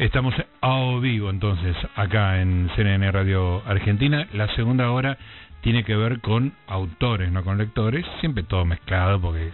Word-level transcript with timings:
Estamos 0.00 0.34
a 0.62 0.98
vivo 1.02 1.28
entonces 1.28 1.76
acá 1.94 2.40
en 2.40 2.70
CNN 2.74 3.12
Radio 3.12 3.62
Argentina. 3.66 4.26
La 4.32 4.48
segunda 4.54 4.90
hora 4.92 5.18
tiene 5.60 5.84
que 5.84 5.94
ver 5.94 6.22
con 6.22 6.54
autores, 6.68 7.30
no 7.30 7.44
con 7.44 7.58
lectores. 7.58 8.06
Siempre 8.20 8.42
todo 8.42 8.64
mezclado 8.64 9.20
porque 9.20 9.50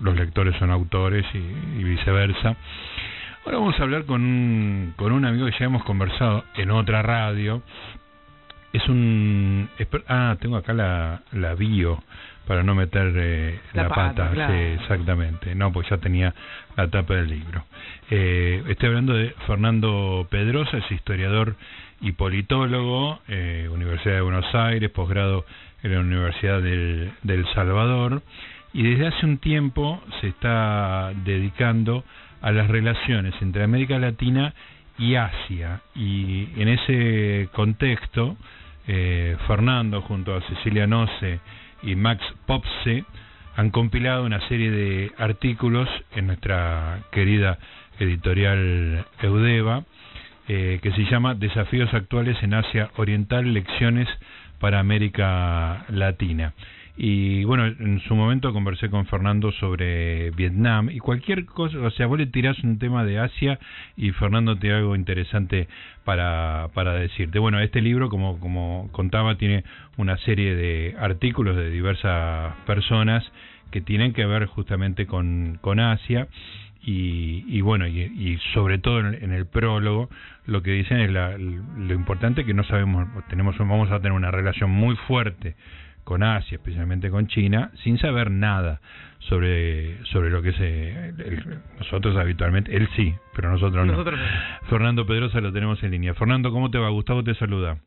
los 0.00 0.16
lectores 0.16 0.56
son 0.56 0.70
autores 0.70 1.26
y, 1.34 1.84
viceversa. 1.84 2.56
Ahora 3.44 3.58
vamos 3.58 3.78
a 3.78 3.82
hablar 3.82 4.06
con 4.06 4.22
un, 4.22 4.94
con 4.96 5.12
un 5.12 5.26
amigo 5.26 5.44
que 5.44 5.58
ya 5.58 5.66
hemos 5.66 5.84
conversado 5.84 6.44
en 6.54 6.70
otra 6.70 7.02
radio. 7.02 7.62
Es 8.72 8.88
un... 8.88 9.68
Ah, 10.08 10.38
tengo 10.40 10.56
acá 10.56 10.72
la, 10.72 11.20
la 11.32 11.54
bio 11.54 12.02
para 12.46 12.62
no 12.62 12.74
meter 12.74 13.12
eh, 13.16 13.60
la, 13.72 13.88
pata, 13.88 14.32
exactamente. 14.74 15.54
No, 15.54 15.72
pues 15.72 15.88
ya 15.88 15.98
tenía 15.98 16.34
la 16.76 16.88
tapa 16.88 17.14
del 17.14 17.28
libro. 17.28 17.64
Eh, 18.10 18.62
estoy 18.68 18.88
hablando 18.88 19.14
de 19.14 19.30
Fernando 19.46 20.26
Pedrosa, 20.30 20.78
es 20.78 20.90
historiador 20.90 21.56
y 22.00 22.12
politólogo, 22.12 23.20
eh, 23.28 23.68
Universidad 23.72 24.16
de 24.16 24.20
Buenos 24.20 24.54
Aires, 24.54 24.90
posgrado 24.90 25.44
en 25.82 25.94
la 25.94 26.00
Universidad 26.00 26.60
del, 26.60 27.12
del 27.22 27.46
Salvador, 27.54 28.22
y 28.72 28.82
desde 28.82 29.06
hace 29.06 29.24
un 29.24 29.38
tiempo 29.38 30.02
se 30.20 30.28
está 30.28 31.12
dedicando 31.24 32.04
a 32.42 32.50
las 32.52 32.68
relaciones 32.68 33.34
entre 33.40 33.64
América 33.64 33.98
Latina 33.98 34.52
y 34.98 35.14
Asia. 35.14 35.80
Y 35.94 36.48
en 36.60 36.68
ese 36.68 37.48
contexto, 37.52 38.36
eh, 38.86 39.36
Fernando, 39.46 40.02
junto 40.02 40.34
a 40.34 40.42
Cecilia 40.42 40.86
Noce, 40.86 41.40
y 41.84 41.96
Max 41.96 42.24
Popse 42.46 43.04
han 43.56 43.70
compilado 43.70 44.24
una 44.24 44.46
serie 44.48 44.70
de 44.70 45.12
artículos 45.18 45.88
en 46.14 46.26
nuestra 46.26 47.00
querida 47.12 47.58
editorial 47.98 49.06
Eudeva, 49.22 49.84
eh, 50.48 50.80
que 50.82 50.92
se 50.92 51.04
llama 51.04 51.34
Desafíos 51.34 51.92
actuales 51.94 52.36
en 52.42 52.54
Asia 52.54 52.90
Oriental, 52.96 53.52
lecciones 53.52 54.08
para 54.58 54.80
América 54.80 55.84
Latina. 55.88 56.52
Y 56.96 57.42
bueno, 57.42 57.66
en 57.66 58.00
su 58.02 58.14
momento 58.14 58.52
conversé 58.52 58.88
con 58.88 59.06
Fernando 59.06 59.50
sobre 59.52 60.30
Vietnam 60.30 60.90
y 60.90 60.98
cualquier 60.98 61.44
cosa, 61.44 61.78
o 61.78 61.90
sea, 61.90 62.06
vos 62.06 62.18
le 62.18 62.26
tirás 62.26 62.62
un 62.62 62.78
tema 62.78 63.04
de 63.04 63.18
Asia 63.18 63.58
y 63.96 64.12
Fernando 64.12 64.56
te 64.56 64.68
da 64.68 64.76
algo 64.76 64.94
interesante 64.94 65.66
para, 66.04 66.68
para 66.72 66.94
decirte. 66.94 67.40
Bueno, 67.40 67.58
este 67.58 67.80
libro, 67.80 68.08
como, 68.10 68.38
como 68.38 68.88
contaba, 68.92 69.36
tiene 69.36 69.64
una 69.96 70.16
serie 70.18 70.54
de 70.54 70.94
artículos 71.00 71.56
de 71.56 71.68
diversas 71.70 72.54
personas 72.64 73.24
que 73.72 73.80
tienen 73.80 74.12
que 74.12 74.24
ver 74.24 74.46
justamente 74.46 75.06
con, 75.06 75.58
con 75.60 75.80
Asia. 75.80 76.28
Y, 76.86 77.44
y, 77.48 77.62
bueno, 77.62 77.88
y, 77.88 78.38
sobre 78.52 78.78
todo 78.78 79.00
en, 79.00 79.32
el 79.32 79.46
prólogo, 79.46 80.10
lo 80.44 80.62
que 80.62 80.72
dicen 80.72 81.00
es 81.00 81.10
la, 81.10 81.36
lo 81.38 81.94
importante 81.94 82.44
que 82.44 82.52
no 82.52 82.62
sabemos, 82.64 83.08
tenemos, 83.30 83.56
vamos 83.56 83.90
a 83.90 83.96
tener 84.00 84.12
una 84.12 84.30
relación 84.30 84.70
muy 84.70 84.94
fuerte 84.94 85.56
con 86.04 86.22
Asia, 86.22 86.56
especialmente 86.56 87.10
con 87.10 87.26
China, 87.26 87.70
sin 87.82 87.98
saber 87.98 88.30
nada 88.30 88.80
sobre 89.20 90.04
sobre 90.06 90.30
lo 90.30 90.42
que 90.42 90.52
se 90.52 91.14
nosotros 91.78 92.16
habitualmente, 92.16 92.76
él 92.76 92.88
sí, 92.94 93.14
pero 93.34 93.50
nosotros, 93.50 93.86
nosotros 93.86 94.18
no. 94.18 94.68
Fernando 94.68 95.06
Pedrosa 95.06 95.40
lo 95.40 95.52
tenemos 95.52 95.82
en 95.82 95.90
línea. 95.90 96.14
Fernando, 96.14 96.52
¿cómo 96.52 96.70
te 96.70 96.78
va? 96.78 96.88
Gustavo 96.90 97.24
te 97.24 97.34
saluda. 97.34 97.78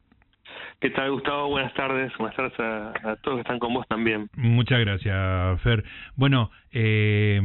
¿Qué 0.80 0.92
tal, 0.92 1.10
Gustavo? 1.10 1.50
Buenas 1.50 1.74
tardes. 1.74 2.16
Buenas 2.20 2.36
tardes 2.36 2.54
a, 2.60 3.16
todos 3.24 3.38
que 3.38 3.42
están 3.42 3.58
con 3.58 3.74
vos 3.74 3.88
también. 3.88 4.30
Muchas 4.36 4.80
gracias, 4.80 5.60
Fer. 5.62 5.84
Bueno, 6.16 6.52
eh, 6.72 7.42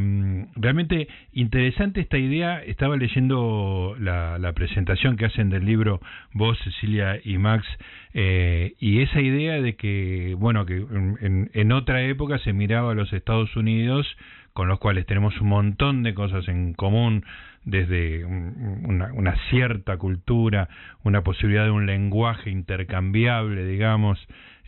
realmente 0.55 1.09
interesante 1.33 2.03
esta 2.03 2.19
idea. 2.19 2.63
Estaba 2.63 2.95
leyendo 2.99 3.97
la, 3.99 4.39
la, 4.39 4.53
presentación 4.53 5.17
que 5.17 5.25
hacen 5.25 5.49
del 5.49 5.65
libro 5.65 6.01
vos, 6.35 6.59
Cecilia 6.59 7.21
y 7.25 7.39
Max, 7.39 7.67
eh, 8.15 8.75
y 8.79 9.01
esa 9.01 9.21
idea 9.21 9.61
de 9.61 9.77
que, 9.77 10.35
bueno, 10.39 10.67
que 10.67 10.77
en, 10.77 11.51
en 11.53 11.73
otra 11.73 12.03
época 12.03 12.39
se 12.39 12.53
miraba 12.53 12.93
a 12.93 12.95
los 12.95 13.13
Estados 13.13 13.57
Unidos, 13.57 14.07
con 14.53 14.69
los 14.69 14.79
cuales 14.79 15.07
tenemos 15.07 15.41
un 15.41 15.49
montón 15.49 16.03
de 16.03 16.15
cosas 16.15 16.47
en 16.49 16.75
común, 16.75 17.25
desde 17.65 18.25
una, 18.25 19.37
cierta 19.51 19.97
cultura, 19.97 20.69
una 21.05 21.23
posibilidad 21.23 21.65
de 21.65 21.71
un 21.71 21.87
lenguaje 21.87 22.51
intercambiable, 22.51 23.65
digamos, 23.65 24.19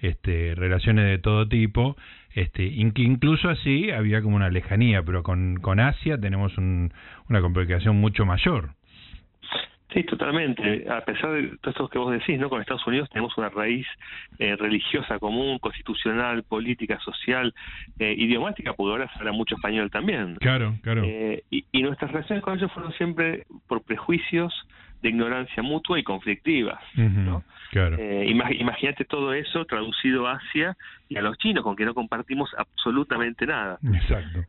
este, 0.01 0.55
relaciones 0.55 1.07
de 1.07 1.19
todo 1.19 1.49
tipo, 1.49 1.97
este, 2.35 2.65
incluso 2.65 3.49
así 3.49 3.91
había 3.91 4.23
como 4.23 4.37
una 4.37 4.51
lejanía, 4.51 5.03
pero 5.03 5.23
con, 5.23 5.57
con 5.57 5.81
Asia 5.81 6.19
tenemos 6.19 6.57
una 6.57 7.41
complicación 7.41 7.97
mucho 7.97 8.25
mayor. 8.25 8.71
Sí, 9.95 10.03
totalmente. 10.03 10.87
A 10.91 11.05
pesar 11.05 11.31
de 11.31 11.57
todo 11.59 11.71
esto 11.71 11.89
que 11.89 11.99
vos 11.99 12.11
decís, 12.11 12.37
¿no? 12.37 12.51
Con 12.51 12.61
Estados 12.61 12.85
Unidos 12.85 13.09
tenemos 13.11 13.37
una 13.39 13.49
raíz 13.49 13.87
eh, 14.41 14.57
religiosa 14.57 15.21
común, 15.21 15.61
constitucional, 15.61 16.43
política, 16.43 16.99
social, 16.99 17.55
eh, 18.01 18.13
idiomática, 18.19 18.73
porque 18.73 18.91
ahora 18.91 19.13
se 19.13 19.21
habla 19.21 19.31
mucho 19.31 19.55
español 19.55 19.93
también. 19.93 20.35
Claro, 20.41 20.75
claro. 20.83 21.03
Eh, 21.05 21.45
y, 21.49 21.65
y, 21.71 21.83
nuestras 21.85 22.11
relaciones 22.11 22.43
con 22.43 22.59
ellos 22.59 22.73
fueron 22.73 22.93
siempre 22.95 23.47
por 23.69 23.85
prejuicios 23.85 24.53
de 25.05 25.11
ignorancia 25.11 25.63
mutua 25.63 25.99
y 25.99 26.03
conflictivas. 26.03 26.81
¿no? 26.97 27.45
Claro. 27.71 27.99
Eh, 27.99 28.25
imagínate 28.27 29.05
todo 29.05 29.35
eso 29.35 29.67
traducido 29.67 30.27
hacia 30.27 30.77
y 31.11 31.19
a 31.19 31.21
los 31.21 31.37
chinos, 31.37 31.63
con 31.63 31.77
que 31.77 31.85
no 31.85 31.93
compartimos 31.93 32.51
absolutamente 32.57 33.47
nada. 33.47 33.79
Exacto. 33.93 34.45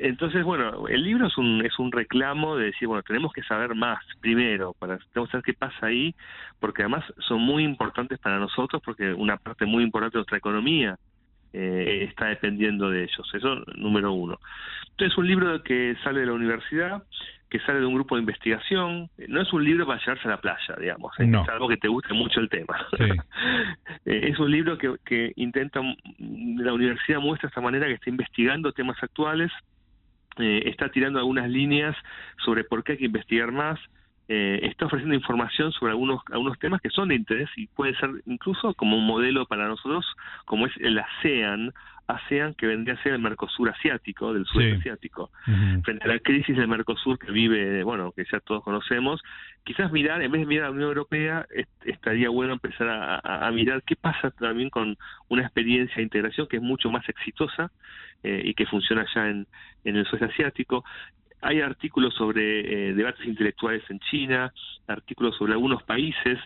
entonces, 0.00 0.42
bueno, 0.42 0.88
el 0.88 1.04
libro 1.04 1.28
es 1.28 1.38
un, 1.38 1.64
es 1.64 1.78
un 1.78 1.92
reclamo 1.92 2.56
de 2.56 2.66
decir, 2.66 2.88
bueno, 2.88 3.04
tenemos 3.04 3.32
que 3.32 3.44
saber 3.44 3.76
más 3.76 4.00
primero, 4.20 4.74
para, 4.80 4.98
tenemos 5.12 5.28
que 5.28 5.32
saber 5.32 5.44
qué 5.44 5.54
pasa 5.54 5.86
ahí, 5.86 6.12
porque 6.58 6.82
además 6.82 7.04
son 7.20 7.40
muy 7.40 7.62
importantes 7.62 8.18
para 8.18 8.40
nosotros, 8.40 8.82
porque 8.84 9.12
una 9.12 9.36
parte 9.36 9.64
muy 9.64 9.84
importante 9.84 10.14
de 10.14 10.22
nuestra 10.22 10.38
economía 10.38 10.98
eh, 11.52 12.08
está 12.10 12.26
dependiendo 12.26 12.90
de 12.90 13.04
ellos. 13.04 13.30
Eso 13.32 13.62
número 13.76 14.12
uno. 14.12 14.40
Entonces, 14.90 15.12
es 15.12 15.18
un 15.18 15.28
libro 15.28 15.62
que 15.62 15.94
sale 16.02 16.20
de 16.20 16.26
la 16.26 16.32
universidad, 16.32 17.04
que 17.54 17.60
sale 17.60 17.78
de 17.78 17.86
un 17.86 17.94
grupo 17.94 18.16
de 18.16 18.22
investigación. 18.22 19.08
No 19.28 19.40
es 19.40 19.52
un 19.52 19.62
libro 19.62 19.86
para 19.86 20.00
llevarse 20.00 20.26
a 20.26 20.32
la 20.32 20.40
playa, 20.40 20.74
digamos. 20.76 21.12
Es 21.20 21.48
algo 21.48 21.68
que 21.68 21.76
te 21.76 21.86
guste 21.86 22.12
mucho 22.12 22.40
el 22.40 22.48
tema. 22.48 22.76
Eh, 24.06 24.30
es 24.30 24.38
un 24.38 24.50
libro 24.50 24.76
que, 24.76 24.96
que 25.04 25.32
intenta, 25.36 25.80
la 26.18 26.74
universidad 26.74 27.20
muestra 27.20 27.48
esta 27.48 27.60
manera 27.62 27.86
que 27.86 27.94
está 27.94 28.10
investigando 28.10 28.72
temas 28.72 29.02
actuales, 29.02 29.50
eh, 30.38 30.62
está 30.66 30.90
tirando 30.90 31.18
algunas 31.18 31.48
líneas 31.48 31.96
sobre 32.44 32.64
por 32.64 32.84
qué 32.84 32.92
hay 32.92 32.98
que 32.98 33.04
investigar 33.06 33.50
más, 33.50 33.80
eh, 34.28 34.60
está 34.62 34.86
ofreciendo 34.86 35.14
información 35.14 35.70
sobre 35.72 35.92
algunos 35.92 36.20
algunos 36.32 36.58
temas 36.58 36.80
que 36.80 36.88
son 36.88 37.08
de 37.08 37.14
interés 37.14 37.50
y 37.56 37.66
puede 37.66 37.94
ser 37.96 38.10
incluso 38.24 38.72
como 38.74 38.96
un 38.96 39.06
modelo 39.06 39.44
para 39.46 39.68
nosotros, 39.68 40.06
como 40.46 40.66
es 40.66 40.72
el 40.78 40.98
ASEAN, 40.98 41.72
ASEAN 42.06 42.54
que 42.54 42.66
vendría 42.66 42.94
a 42.94 43.02
ser 43.02 43.12
el 43.12 43.18
Mercosur 43.18 43.68
asiático, 43.68 44.32
del 44.32 44.46
sudeste 44.46 44.78
asiático. 44.78 45.30
Frente 45.84 46.04
a 46.04 46.08
la 46.08 46.18
crisis 46.18 46.56
del 46.56 46.68
Mercosur 46.68 47.18
que 47.18 47.32
vive, 47.32 47.82
bueno, 47.82 48.12
que 48.12 48.24
ya 48.30 48.40
todos 48.40 48.62
conocemos, 48.62 49.22
quizás 49.62 49.92
mirar, 49.92 50.22
en 50.22 50.30
vez 50.30 50.40
de 50.40 50.46
mirar 50.46 50.66
a 50.66 50.68
la 50.68 50.74
Unión 50.74 50.88
Europea, 50.88 51.46
estaría 51.84 52.28
bueno 52.28 52.54
empezar 52.54 52.88
a, 52.88 53.50
mirar 53.52 53.82
qué 53.84 53.96
pasa 53.96 54.30
también 54.30 54.70
con 54.70 54.96
una 55.28 55.42
experiencia 55.42 55.96
de 55.96 56.02
integración 56.02 56.46
que 56.46 56.56
es 56.56 56.62
mucho 56.62 56.90
más 56.90 57.08
exitosa 57.08 57.70
eh, 58.22 58.42
y 58.44 58.54
que 58.54 58.66
funciona 58.66 59.06
ya 59.14 59.28
en, 59.28 59.46
en 59.84 59.96
el 59.96 60.06
sudeste 60.06 60.32
asiático. 60.32 60.84
Hay 61.44 61.60
artículos 61.60 62.14
sobre 62.14 62.88
eh, 62.90 62.94
debates 62.94 63.24
intelectuales 63.26 63.82
en 63.90 64.00
China, 64.00 64.52
artículos 64.86 65.36
sobre 65.36 65.52
algunos 65.52 65.82
países 65.82 66.38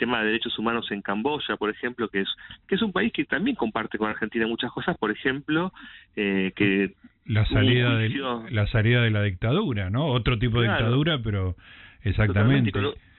tema 0.00 0.20
de 0.20 0.26
derechos 0.28 0.58
humanos 0.58 0.90
en 0.90 1.02
Camboya, 1.02 1.56
por 1.56 1.68
ejemplo, 1.70 2.08
que 2.08 2.22
es 2.22 2.28
que 2.66 2.74
es 2.74 2.82
un 2.82 2.90
país 2.90 3.12
que 3.12 3.24
también 3.26 3.54
comparte 3.54 3.98
con 3.98 4.08
Argentina 4.08 4.46
muchas 4.46 4.72
cosas, 4.72 4.96
por 4.96 5.10
ejemplo, 5.10 5.72
eh, 6.16 6.52
que 6.56 6.94
la 7.26 7.44
salida 7.46 7.96
de 7.96 8.08
la 8.50 8.66
salida 8.66 9.02
de 9.02 9.10
la 9.10 9.22
dictadura, 9.22 9.90
¿no? 9.90 10.06
Otro 10.06 10.38
tipo 10.38 10.60
de 10.60 10.68
dictadura, 10.68 11.20
pero 11.22 11.54
exactamente. 12.02 12.72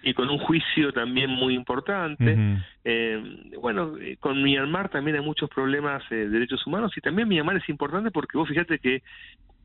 Y 0.04 0.16
con, 0.16 0.30
un 0.32 0.40
juicio 0.40 0.92
también 0.92 1.30
muy 1.30 1.54
importante. 1.54 2.36
eh, 2.84 3.22
bueno, 3.62 3.94
con 4.20 4.42
Myanmar 4.42 4.90
también 4.90 5.18
hay 5.18 5.24
muchos 5.24 5.48
problemas 5.48 6.02
eh, 6.10 6.16
de 6.16 6.30
derechos 6.30 6.66
humanos 6.66 6.92
y 6.98 7.02
también 7.02 7.28
Myanmar 7.28 7.58
es 7.58 7.70
importante 7.70 8.10
porque 8.10 8.36
vos 8.36 8.50
fíjate 8.50 8.80
que 8.80 9.04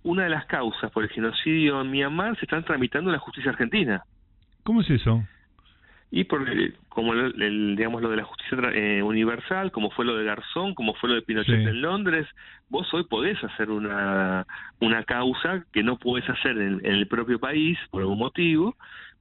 una 0.03 0.25
de 0.25 0.31
las 0.31 0.47
causas 0.47 0.91
por 0.91 1.03
el 1.03 1.11
genocidio 1.11 1.81
en 1.81 1.91
Myanmar 1.91 2.37
se 2.37 2.45
están 2.45 2.65
tramitando 2.65 3.11
en 3.11 3.15
la 3.15 3.19
justicia 3.19 3.51
argentina. 3.51 4.03
¿Cómo 4.63 4.81
es 4.81 4.91
eso? 4.91 5.23
y 6.11 6.25
por 6.25 6.47
como 6.89 7.15
el, 7.15 7.75
digamos 7.77 8.01
lo 8.01 8.11
de 8.11 8.17
la 8.17 8.25
justicia 8.25 8.57
eh, 8.73 9.03
universal 9.03 9.73
como 9.73 9.91
fue 9.91 10.05
lo 10.05 10.17
de 10.17 10.25
Garzón 10.25 10.75
como 10.75 10.95
fue 10.95 11.09
lo 11.09 11.15
de 11.17 11.23
Pinochet 11.23 11.67
en 11.67 11.83
Londres 11.83 12.27
vos 12.69 12.93
hoy 12.95 13.05
podés 13.05 13.43
hacer 13.43 13.71
una 13.71 14.47
una 14.81 15.03
causa 15.05 15.65
que 15.73 15.83
no 15.83 15.99
podés 15.99 16.29
hacer 16.31 16.57
en, 16.59 16.81
el 16.85 17.09
propio 17.09 17.41
país 17.41 17.77
por 17.91 18.03
algún 18.03 18.19
motivo 18.19 18.77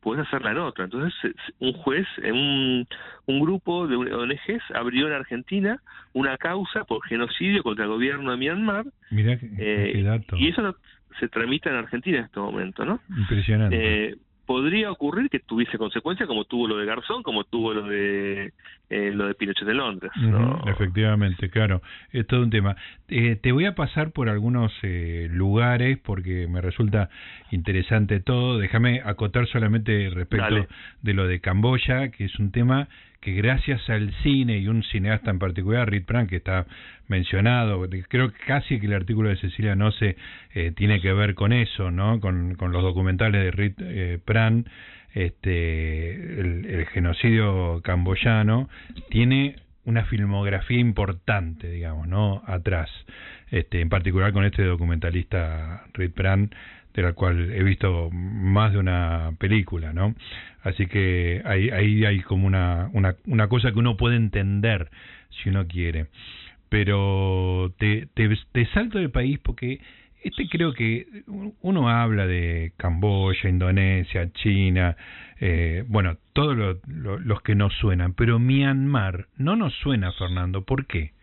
podés 0.06 0.28
hacerla 0.28 0.52
en 0.52 0.60
otra 0.60 0.84
entonces 0.86 1.13
un 1.60 1.74
juez 1.74 2.06
en 2.22 2.36
un, 2.36 2.88
un 3.25 3.40
grupo 3.40 3.88
de 3.88 3.96
ONGs 3.96 4.63
abrió 4.75 5.07
en 5.07 5.13
Argentina 5.13 5.81
una 6.13 6.38
causa 6.38 6.84
por 6.84 7.04
genocidio 7.07 7.63
contra 7.63 7.86
el 7.86 7.90
gobierno 7.90 8.30
de 8.30 8.38
Myanmar 8.38 8.86
Mirá 9.10 9.40
qué, 9.40 9.50
eh, 9.57 10.04
dato. 10.04 10.38
y 10.38 10.50
eso 10.50 10.78
se 11.19 11.28
tramita 11.28 11.72
en 11.72 11.78
Argentina 11.78 12.19
en 12.19 12.25
este 12.25 12.40
momento 12.40 12.86
no 12.86 13.00
impresionante. 13.18 13.78
Eh, 14.12 14.16
podría 14.45 14.92
ocurrir 14.92 15.30
que 15.30 15.39
tuviese 15.39 15.77
consecuencias 15.77 16.27
como 16.27 16.45
tuvo 16.45 16.68
lo 16.68 16.77
de 16.77 16.86
Garzón, 16.86 17.24
como 17.24 17.44
tuvo 17.44 17.74
lo 17.74 17.83
de 17.83 18.53
eh, 18.89 19.12
lo 19.12 19.27
de 19.27 19.33
Pinochet 19.33 19.65
de 19.65 19.74
Londres. 19.74 20.12
efectivamente, 20.68 21.50
claro, 21.50 21.81
es 22.12 22.27
todo 22.27 22.44
un 22.44 22.51
tema. 22.51 22.75
Eh, 23.07 23.36
te 23.36 23.51
voy 23.51 23.65
a 23.65 23.74
pasar 23.74 24.12
por 24.12 24.30
algunos 24.30 24.71
eh, 24.83 25.27
lugares 25.31 25.97
porque 25.97 26.47
me 26.47 26.62
resulta 26.62 27.09
interesante 27.51 28.19
todo. 28.19 28.59
Déjame 28.59 29.01
acotar 29.03 29.47
solamente 29.47 30.09
respecto 30.12 30.68
de 31.01 31.13
lo 31.13 31.27
de 31.27 31.39
Camboya, 31.39 32.09
que 32.09 32.25
es 32.25 32.38
un 32.38 32.51
tema 32.51 32.88
que 33.25 33.33
gracias 33.33 33.89
al 33.89 34.13
cine 34.22 34.60
y 34.60 34.68
un 34.68 34.83
cineasta 34.83 35.31
en 35.31 35.39
particular, 35.39 35.89
Rit 35.89 36.06
Pran, 36.06 36.27
que 36.27 36.36
está 36.36 36.68
mencionado, 37.07 37.83
creo 38.07 38.31
que 38.31 38.38
casi 38.45 38.80
que 38.80 38.86
el 38.86 38.94
artículo 38.94 39.30
de 39.30 39.38
Cecilia 39.38 39.75
no 39.75 39.92
se 39.94 40.16
eh, 40.54 40.74
tiene 40.75 41.01
que 41.01 41.12
ver 41.12 41.33
con 41.33 41.51
eso, 41.51 41.89
¿no? 41.89 42.19
Con, 42.19 42.54
con 42.54 42.72
los 42.72 42.83
documentales 42.83 43.44
de 43.44 43.50
Rit 43.50 43.81
eh, 43.81 44.19
este, 45.16 46.39
el, 46.39 46.86
genocidio 46.94 47.81
camboyano, 47.83 48.69
tiene 49.10 49.56
una 49.86 50.06
filmografía 50.06 50.80
importante, 50.80 51.71
digamos, 51.71 52.07
¿no? 52.07 52.44
Atrás, 52.45 52.92
este, 53.56 53.80
en 53.80 53.88
particular 53.88 54.34
con 54.34 54.44
este 54.44 54.63
documentalista 54.63 55.86
Rit 55.94 56.13
Pran, 56.13 56.54
de 56.94 57.02
la 57.02 57.13
cual 57.13 57.54
he 57.54 57.63
visto 57.63 58.10
más 58.12 58.74
de 58.74 58.80
una 58.80 59.31
película, 59.38 59.94
¿no? 59.94 60.13
Así 60.62 60.88
que 60.88 61.42
ahí, 61.46 61.69
ahí 61.69 62.04
hay 62.04 62.19
como 62.19 62.48
una, 62.48 62.90
una, 62.92 63.16
una 63.25 63.48
cosa 63.48 63.72
que 63.72 63.80
uno 63.80 63.96
puede 63.96 64.18
entender 64.18 64.90
si 65.30 65.48
uno 65.50 65.68
quiere. 65.68 66.07
Pero 66.68 67.74
te, 67.78 68.10
te, 68.13 68.66
salto 68.74 68.98
del 68.98 69.12
país 69.12 69.40
porque 69.40 69.80
este 70.22 70.50
creo 70.50 70.74
que 70.74 71.07
uno 71.62 71.88
habla 71.88 72.28
de 72.28 72.74
Camboya, 72.75 73.50
Indonesia, 73.50 74.30
China, 74.34 74.98
eh, 75.40 75.86
bueno, 75.88 76.18
todos 76.34 76.78
los 76.88 77.42
que 77.42 77.56
nos 77.56 77.74
suenan, 77.75 78.16
pero 78.16 78.38
Myanmar 78.38 79.28
no 79.38 79.56
nos 79.56 79.74
suena, 79.75 80.12
Fernando. 80.12 80.66
¿Por 80.66 80.88
qué? 80.88 81.14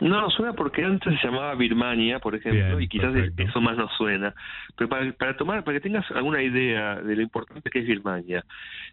No 0.00 0.20
nos 0.20 0.32
suena 0.34 0.54
porque 0.54 0.82
antes 0.82 1.18
se 1.20 1.26
llamaba 1.26 1.54
Birmania, 1.54 2.18
por 2.18 2.34
ejemplo, 2.34 2.80
y 2.80 2.88
quizás 2.88 3.14
eso 3.36 3.60
más 3.60 3.76
nos 3.76 3.92
suena. 3.96 4.34
Pero 4.76 4.88
para, 4.88 5.12
para 5.12 5.36
tomar, 5.36 5.62
para 5.62 5.76
que 5.76 5.82
tengas 5.82 6.10
alguna 6.12 6.42
idea 6.42 6.96
de 6.96 7.16
lo 7.16 7.22
importante 7.22 7.68
que 7.70 7.80
es 7.80 7.86
Birmania, 7.86 8.44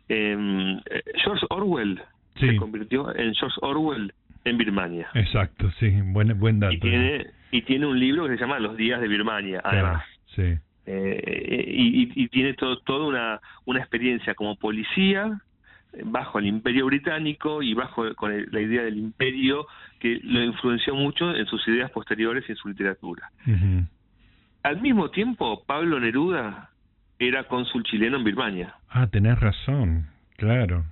em, 0.10 0.78
eh, 0.78 1.04
George 1.24 1.46
Orwell 1.50 2.02
se 2.40 2.56
convirtió 2.58 3.16
en 3.16 3.34
George 3.34 3.58
Orwell 3.62 4.14
en 4.44 4.58
Birmania. 4.58 5.08
Exacto, 5.14 5.72
sí, 5.80 5.90
buen, 6.04 6.38
buen 6.40 6.60
dato. 6.60 6.74
Y 6.74 6.80
tiene, 6.80 7.28
y 7.52 7.62
tiene 7.64 7.86
un 7.86 8.00
libro 8.00 8.28
que 8.28 8.36
se 8.36 8.42
llama 8.42 8.60
Los 8.60 8.78
días 8.78 9.02
de 9.02 9.08
Birmania, 9.08 9.62
además. 9.64 10.04
sí. 10.36 10.58
Eh, 10.90 11.66
y, 11.68 12.24
y, 12.24 12.30
tiene 12.30 12.54
todo, 12.54 12.80
toda 12.80 13.08
una, 13.08 13.42
una 13.66 13.80
experiencia 13.80 14.36
como 14.36 14.56
policía 14.56 15.42
bajo 16.04 16.40
el 16.40 16.46
imperio 16.46 16.86
británico 16.86 17.62
y 17.62 17.74
bajo 17.74 18.14
con 18.16 18.46
la 18.52 18.62
idea 18.62 18.84
del 18.84 18.98
imperio 18.98 19.68
que 20.00 20.20
lo 20.24 20.44
influenció 20.44 20.96
mucho 20.96 21.36
en 21.36 21.46
sus 21.48 21.68
ideas 21.68 21.92
posteriores 21.92 22.44
y 22.48 22.52
en 22.52 22.58
su 22.58 22.70
literatura. 22.70 23.32
Al 24.64 24.82
mismo 24.82 25.10
tiempo, 25.10 25.64
Pablo 25.66 26.00
Neruda 26.00 26.70
era 27.20 27.46
cónsul 27.46 27.84
chileno 27.84 28.18
en 28.18 28.24
Birmania. 28.24 28.76
Ah, 28.90 29.08
tenés 29.08 29.40
razón, 29.40 30.08
claro. 30.36 30.86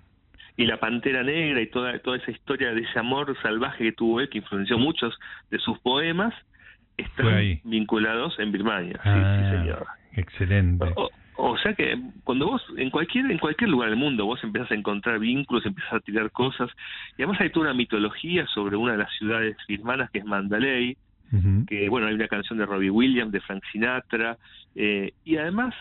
Y 0.58 0.66
la 0.66 0.80
Pantera 0.80 1.22
Negra 1.24 1.62
y 1.62 1.68
toda, 1.68 2.00
toda 2.00 2.18
esa 2.18 2.32
historia 2.32 2.74
de 2.74 2.82
ese 2.82 2.98
amor 2.98 3.36
salvaje 3.42 3.84
que 3.84 3.92
tuvo 3.92 4.22
él, 4.22 4.30
que 4.30 4.38
influenció 4.38 4.78
muchos 4.78 5.14
de 5.52 5.60
sus 5.60 5.78
poemas, 5.80 6.34
están 6.98 7.60
vinculados 7.66 8.40
en 8.40 8.52
Birmania. 8.52 8.94
sí, 9.04 9.10
sí, 9.10 9.20
ah, 9.20 9.52
señor. 9.52 9.88
Excelente. 10.14 10.86
O 10.96 11.10
sea 11.58 11.74
que 11.74 12.00
cuando 12.24 12.48
vos, 12.48 12.62
en 12.78 12.90
cualquier, 12.90 13.30
en 13.30 13.38
cualquier 13.38 13.70
lugar 13.70 13.90
del 13.90 14.00
mundo, 14.00 14.26
vos 14.26 14.44
empezás 14.44 14.72
a 14.72 14.76
encontrar 14.76 15.20
vínculos, 15.20 15.66
empiezas 15.66 15.94
a 15.94 16.00
tirar 16.00 16.32
cosas, 16.32 16.70
y 17.18 17.24
además 17.24 17.42
hay 17.42 17.50
toda 17.50 17.68
una 17.68 17.74
mitología 17.74 18.46
sobre 18.48 18.78
una 18.78 18.94
de 18.94 19.00
las 19.00 19.12
ciudades 19.18 19.58
birmanas 19.68 20.10
que 20.12 20.20
es 20.20 20.26
Mandalay, 20.26 20.98
que 21.68 21.90
bueno, 21.90 22.08
hay 22.08 22.14
una 22.14 22.30
canción 22.30 22.58
de 22.58 22.66
Robbie 22.66 22.90
Williams, 22.90 23.32
de 23.34 23.42
Frank 23.42 23.62
Sinatra, 23.72 24.38
eh, 24.76 25.12
y 25.26 25.36
además, 25.36 25.74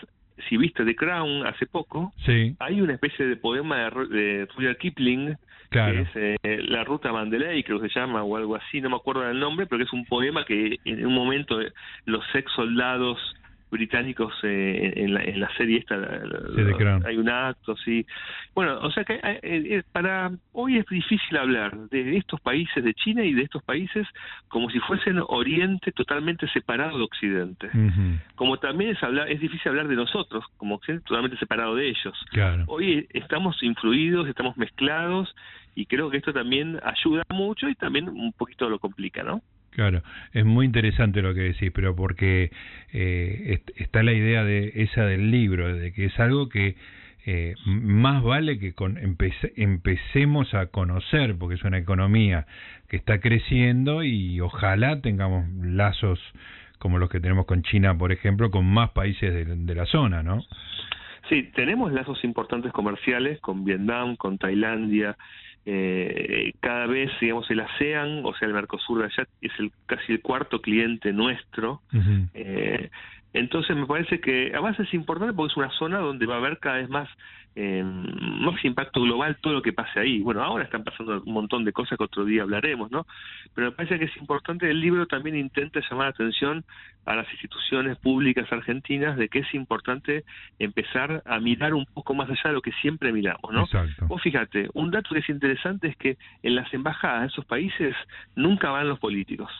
si 0.49 0.57
viste 0.57 0.83
The 0.83 0.95
Crown 0.95 1.47
hace 1.47 1.65
poco, 1.65 2.11
hay 2.59 2.81
una 2.81 2.93
especie 2.93 3.25
de 3.25 3.37
poema 3.37 3.77
de, 3.77 4.07
de 4.07 4.47
Rudyard 4.53 4.77
Kipling, 4.77 5.37
que 5.69 6.01
es 6.01 6.09
eh, 6.15 6.37
La 6.67 6.83
Ruta 6.83 7.13
Mandalay, 7.13 7.63
creo 7.63 7.79
que 7.79 7.87
se 7.87 7.99
llama, 7.99 8.23
o 8.23 8.35
algo 8.35 8.55
así, 8.55 8.81
no 8.81 8.89
me 8.89 8.97
acuerdo 8.97 9.21
del 9.21 9.39
nombre, 9.39 9.65
pero 9.65 9.77
que 9.79 9.85
es 9.85 9.93
un 9.93 10.05
poema 10.05 10.43
que 10.43 10.77
en 10.83 11.05
un 11.05 11.13
momento 11.13 11.59
los 12.05 12.23
ex 12.33 12.51
soldados 12.51 13.17
británicos 13.71 14.33
eh, 14.43 14.93
en, 14.95 15.13
la, 15.13 15.23
en 15.23 15.39
la 15.39 15.49
serie 15.57 15.79
esta 15.79 15.95
hay 17.05 17.17
un 17.17 17.29
acto 17.29 17.75
sí. 17.77 18.05
Bueno 18.53 18.79
o 18.79 18.91
sea 18.91 19.03
que 19.03 19.15
eh, 19.15 19.39
eh, 19.43 19.83
para 19.91 20.31
hoy 20.53 20.77
es 20.77 20.85
difícil 20.85 21.37
hablar 21.37 21.75
de 21.89 22.17
estos 22.17 22.39
países 22.41 22.83
de 22.83 22.93
China 22.93 23.23
y 23.23 23.33
de 23.33 23.43
estos 23.43 23.63
países 23.63 24.07
como 24.47 24.69
si 24.69 24.79
fuesen 24.79 25.21
Oriente 25.27 25.91
totalmente 25.91 26.47
separado 26.49 26.97
de 26.97 27.03
Occidente. 27.03 27.69
Como 28.35 28.57
también 28.57 28.91
es 28.91 29.03
hablar 29.03 29.29
es 29.29 29.39
difícil 29.39 29.69
hablar 29.69 29.87
de 29.87 29.95
nosotros 29.95 30.45
como 30.57 30.75
Occidente 30.75 31.05
totalmente 31.05 31.37
separado 31.37 31.75
de 31.75 31.89
ellos. 31.89 32.25
Hoy 32.67 33.07
estamos 33.11 33.61
influidos 33.63 34.27
estamos 34.27 34.57
mezclados 34.57 35.35
y 35.73 35.85
creo 35.87 36.09
que 36.09 36.17
esto 36.17 36.33
también 36.33 36.79
ayuda 36.83 37.23
mucho 37.29 37.67
y 37.67 37.75
también 37.75 38.07
un 38.09 38.31
poquito 38.33 38.69
lo 38.69 38.79
complica 38.79 39.23
no 39.23 39.41
Claro, 39.75 40.03
es 40.31 40.45
muy 40.45 40.65
interesante 40.65 41.21
lo 41.21 41.33
que 41.33 41.41
decís, 41.41 41.69
pero 41.73 41.97
porque 41.97 42.49
eh, 42.93 43.59
está 43.75 44.03
la 44.03 44.13
idea 44.13 44.45
de 44.45 44.71
esa 44.75 45.05
del 45.05 45.31
libro, 45.31 45.75
de 45.75 45.91
que 45.91 46.05
es 46.05 46.17
algo 46.17 46.47
que 46.47 46.77
eh, 47.25 47.55
más 47.65 48.23
vale 48.23 48.57
que 48.57 48.73
con 48.73 48.97
empecemos 48.97 50.53
a 50.53 50.67
conocer, 50.67 51.37
porque 51.37 51.55
es 51.55 51.63
una 51.65 51.77
economía 51.77 52.47
que 52.87 52.95
está 52.95 53.19
creciendo 53.19 54.01
y 54.01 54.39
ojalá 54.39 55.01
tengamos 55.01 55.45
lazos 55.61 56.21
como 56.79 56.97
los 56.97 57.09
que 57.09 57.19
tenemos 57.19 57.45
con 57.45 57.61
China, 57.63 57.97
por 57.97 58.13
ejemplo, 58.13 58.51
con 58.51 58.65
más 58.65 58.91
países 58.91 59.33
de, 59.33 59.43
de 59.43 59.75
la 59.75 59.85
zona, 59.87 60.23
¿no? 60.23 60.41
Sí, 61.27 61.51
tenemos 61.53 61.91
lazos 61.91 62.23
importantes 62.23 62.71
comerciales 62.71 63.41
con 63.41 63.65
Vietnam, 63.65 64.15
con 64.15 64.37
Tailandia, 64.37 65.17
eh, 65.65 66.53
cada 66.59 66.85
vez, 66.85 67.11
digamos, 67.19 67.49
el 67.49 67.59
ASEAN, 67.59 68.21
o 68.23 68.33
sea, 68.35 68.47
el 68.47 68.53
Mercosur 68.53 68.99
de 68.99 69.05
allá, 69.05 69.27
es 69.41 69.51
el 69.57 69.71
casi 69.87 70.13
el 70.13 70.21
cuarto 70.21 70.61
cliente 70.61 71.11
nuestro. 71.11 71.81
eh, 72.33 72.89
entonces, 73.33 73.75
me 73.75 73.85
parece 73.85 74.19
que 74.21 74.51
además 74.53 74.79
es 74.79 74.93
importante 74.93 75.33
porque 75.33 75.51
es 75.51 75.57
una 75.57 75.71
zona 75.71 75.99
donde 75.99 76.25
va 76.25 76.35
a 76.35 76.37
haber 76.37 76.59
cada 76.59 76.77
vez 76.77 76.89
más 76.89 77.09
eh, 77.55 77.83
más 78.51 78.63
impacto 78.65 79.01
global 79.01 79.37
todo 79.41 79.53
lo 79.53 79.61
que 79.61 79.73
pase 79.73 79.99
ahí. 79.99 80.21
Bueno, 80.21 80.43
ahora 80.43 80.63
están 80.63 80.83
pasando 80.83 81.21
un 81.25 81.33
montón 81.33 81.65
de 81.65 81.73
cosas 81.73 81.97
que 81.97 82.03
otro 82.03 82.25
día 82.25 82.43
hablaremos, 82.43 82.91
¿no? 82.91 83.05
Pero 83.53 83.67
me 83.67 83.75
parece 83.75 83.99
que 83.99 84.05
es 84.05 84.17
importante, 84.17 84.69
el 84.69 84.79
libro 84.79 85.07
también 85.07 85.35
intenta 85.35 85.79
llamar 85.89 86.07
la 86.07 86.11
atención 86.11 86.63
a 87.05 87.15
las 87.15 87.29
instituciones 87.31 87.97
públicas 87.97 88.51
argentinas 88.51 89.17
de 89.17 89.29
que 89.29 89.39
es 89.39 89.53
importante 89.53 90.23
empezar 90.59 91.21
a 91.25 91.39
mirar 91.39 91.73
un 91.73 91.85
poco 91.85 92.13
más 92.13 92.29
allá 92.29 92.41
de 92.45 92.53
lo 92.53 92.61
que 92.61 92.71
siempre 92.81 93.11
miramos, 93.11 93.51
¿no? 93.51 93.63
Exacto. 93.63 94.07
Vos 94.07 94.21
fíjate, 94.21 94.69
un 94.73 94.91
dato 94.91 95.13
que 95.13 95.19
es 95.19 95.29
interesante 95.29 95.87
es 95.87 95.97
que 95.97 96.17
en 96.43 96.55
las 96.55 96.73
embajadas 96.73 97.21
de 97.21 97.27
esos 97.27 97.45
países 97.45 97.95
nunca 98.35 98.71
van 98.71 98.89
los 98.89 98.99
políticos. 98.99 99.51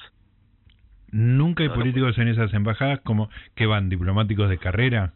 Nunca 1.11 1.63
hay 1.63 1.69
políticos 1.69 2.17
en 2.17 2.27
esas 2.27 2.53
embajadas 2.53 2.99
como 3.01 3.29
que 3.55 3.65
van 3.65 3.89
diplomáticos 3.89 4.49
de 4.49 4.57
carrera. 4.57 5.13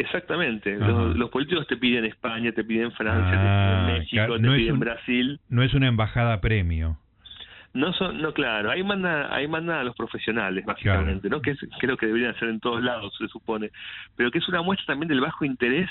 Exactamente. 0.00 0.76
Los, 0.78 1.30
políticos 1.30 1.66
te 1.66 1.76
piden 1.76 2.06
España, 2.06 2.52
te 2.52 2.64
piden 2.64 2.90
Francia, 2.92 3.30
te 3.30 3.36
piden 3.36 3.46
ah, 3.46 3.88
México, 3.92 4.40
te 4.40 4.56
piden 4.56 4.80
Brasil. 4.80 5.40
No 5.48 5.62
es 5.62 5.74
una 5.74 5.88
embajada 5.88 6.40
premio. 6.40 6.96
No 7.72 7.92
son, 7.92 8.20
no 8.20 8.32
claro, 8.32 8.70
ahí 8.70 8.82
manda, 8.82 9.32
ahí 9.32 9.46
manda 9.46 9.78
a 9.78 9.84
los 9.84 9.94
profesionales 9.94 10.64
básicamente, 10.64 11.28
¿no? 11.28 11.40
Que 11.40 11.52
es, 11.52 11.58
creo 11.78 11.96
que 11.96 12.06
deberían 12.06 12.36
ser 12.38 12.48
en 12.48 12.58
todos 12.58 12.82
lados, 12.82 13.14
se 13.16 13.28
supone, 13.28 13.70
pero 14.16 14.32
que 14.32 14.38
es 14.38 14.48
una 14.48 14.62
muestra 14.62 14.86
también 14.86 15.08
del 15.08 15.20
bajo 15.20 15.44
interés 15.44 15.88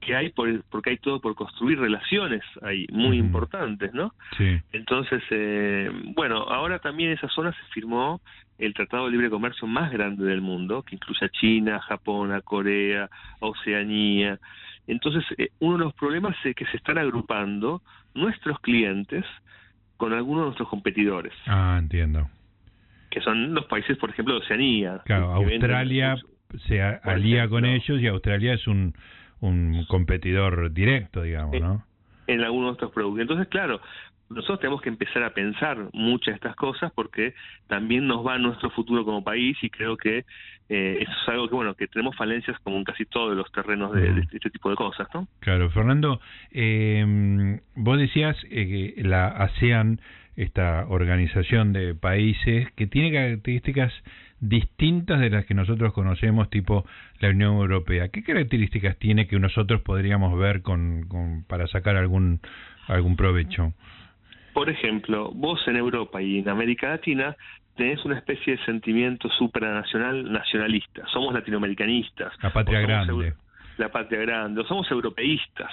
que 0.00 0.16
hay 0.16 0.30
por, 0.30 0.62
porque 0.64 0.90
hay 0.90 0.96
todo 0.96 1.20
por 1.20 1.34
construir 1.34 1.78
relaciones 1.78 2.42
ahí 2.62 2.86
muy 2.90 3.18
importantes, 3.18 3.92
¿no? 3.92 4.14
Sí. 4.36 4.58
Entonces, 4.72 5.22
eh, 5.30 5.90
bueno, 6.14 6.38
ahora 6.42 6.78
también 6.78 7.10
en 7.10 7.18
esa 7.18 7.28
zona 7.28 7.52
se 7.52 7.72
firmó 7.72 8.20
el 8.58 8.74
Tratado 8.74 9.06
de 9.06 9.12
Libre 9.12 9.30
Comercio 9.30 9.66
más 9.66 9.90
grande 9.92 10.24
del 10.24 10.40
mundo, 10.40 10.82
que 10.82 10.96
incluye 10.96 11.24
a 11.24 11.28
China, 11.28 11.80
Japón, 11.80 12.32
a 12.32 12.40
Corea, 12.40 13.08
a 13.40 13.46
Oceanía. 13.46 14.38
Entonces, 14.86 15.24
eh, 15.38 15.50
uno 15.60 15.78
de 15.78 15.84
los 15.84 15.94
problemas 15.94 16.36
es 16.44 16.54
que 16.54 16.66
se 16.66 16.76
están 16.76 16.98
agrupando 16.98 17.82
nuestros 18.14 18.58
clientes 18.60 19.24
con 19.96 20.12
algunos 20.14 20.42
de 20.42 20.46
nuestros 20.46 20.68
competidores. 20.68 21.32
Ah, 21.46 21.76
entiendo. 21.78 22.28
Que 23.10 23.20
son 23.20 23.54
los 23.54 23.66
países, 23.66 23.98
por 23.98 24.10
ejemplo, 24.10 24.34
de 24.34 24.40
Oceanía. 24.40 25.00
Claro, 25.04 25.32
Australia 25.32 26.16
se 26.66 26.82
alía 26.82 27.48
con 27.48 27.64
ellos 27.64 28.00
y 28.00 28.06
Australia 28.06 28.54
es 28.54 28.66
un, 28.66 28.94
un 29.40 29.84
competidor 29.86 30.72
directo, 30.72 31.22
digamos, 31.22 31.60
¿no? 31.60 31.84
En, 32.26 32.40
en 32.40 32.44
algunos 32.44 32.70
de 32.70 32.72
estos 32.72 32.92
productos. 32.92 33.22
Entonces, 33.22 33.48
claro, 33.48 33.80
nosotros 34.30 34.60
tenemos 34.60 34.80
que 34.80 34.88
empezar 34.88 35.24
a 35.24 35.34
pensar 35.34 35.88
muchas 35.92 36.32
de 36.32 36.36
estas 36.36 36.54
cosas 36.54 36.92
porque 36.94 37.34
también 37.66 38.06
nos 38.06 38.24
va 38.24 38.38
nuestro 38.38 38.70
futuro 38.70 39.04
como 39.04 39.24
país 39.24 39.56
y 39.60 39.70
creo 39.70 39.96
que 39.96 40.24
eh, 40.68 40.98
eso 41.00 41.10
es 41.10 41.28
algo 41.28 41.48
que 41.48 41.54
bueno 41.56 41.74
que 41.74 41.88
tenemos 41.88 42.16
falencias 42.16 42.56
como 42.60 42.76
en 42.76 42.84
casi 42.84 43.04
todos 43.06 43.36
los 43.36 43.50
terrenos 43.50 43.92
de, 43.92 44.12
de 44.12 44.20
este 44.20 44.50
tipo 44.50 44.70
de 44.70 44.76
cosas, 44.76 45.08
¿no? 45.12 45.26
Claro, 45.40 45.68
Fernando, 45.70 46.20
eh, 46.52 47.60
vos 47.74 47.98
decías 47.98 48.36
eh, 48.50 48.94
que 48.94 49.02
la 49.02 49.26
ASEAN, 49.26 50.00
esta 50.42 50.86
organización 50.88 51.72
de 51.74 51.94
países 51.94 52.70
que 52.72 52.86
tiene 52.86 53.12
características 53.12 53.92
distintas 54.40 55.20
de 55.20 55.28
las 55.28 55.44
que 55.44 55.52
nosotros 55.52 55.92
conocemos, 55.92 56.48
tipo 56.48 56.86
la 57.20 57.28
Unión 57.28 57.56
Europea. 57.56 58.08
¿Qué 58.08 58.22
características 58.22 58.96
tiene 58.96 59.28
que 59.28 59.38
nosotros 59.38 59.82
podríamos 59.82 60.38
ver 60.38 60.62
con, 60.62 61.06
con 61.08 61.44
para 61.46 61.66
sacar 61.66 61.96
algún 61.96 62.40
algún 62.88 63.16
provecho? 63.16 63.74
Por 64.54 64.70
ejemplo, 64.70 65.30
vos 65.30 65.60
en 65.68 65.76
Europa 65.76 66.22
y 66.22 66.38
en 66.38 66.48
América 66.48 66.88
Latina 66.88 67.36
tenés 67.76 68.02
una 68.06 68.16
especie 68.16 68.56
de 68.56 68.64
sentimiento 68.64 69.28
supranacional 69.38 70.32
nacionalista. 70.32 71.06
Somos 71.12 71.34
latinoamericanistas. 71.34 72.32
La 72.42 72.50
patria 72.52 72.80
grande. 72.80 73.34
La 73.76 73.90
patria 73.90 74.20
grande. 74.20 74.62
O 74.62 74.64
somos 74.64 74.90
europeístas. 74.90 75.70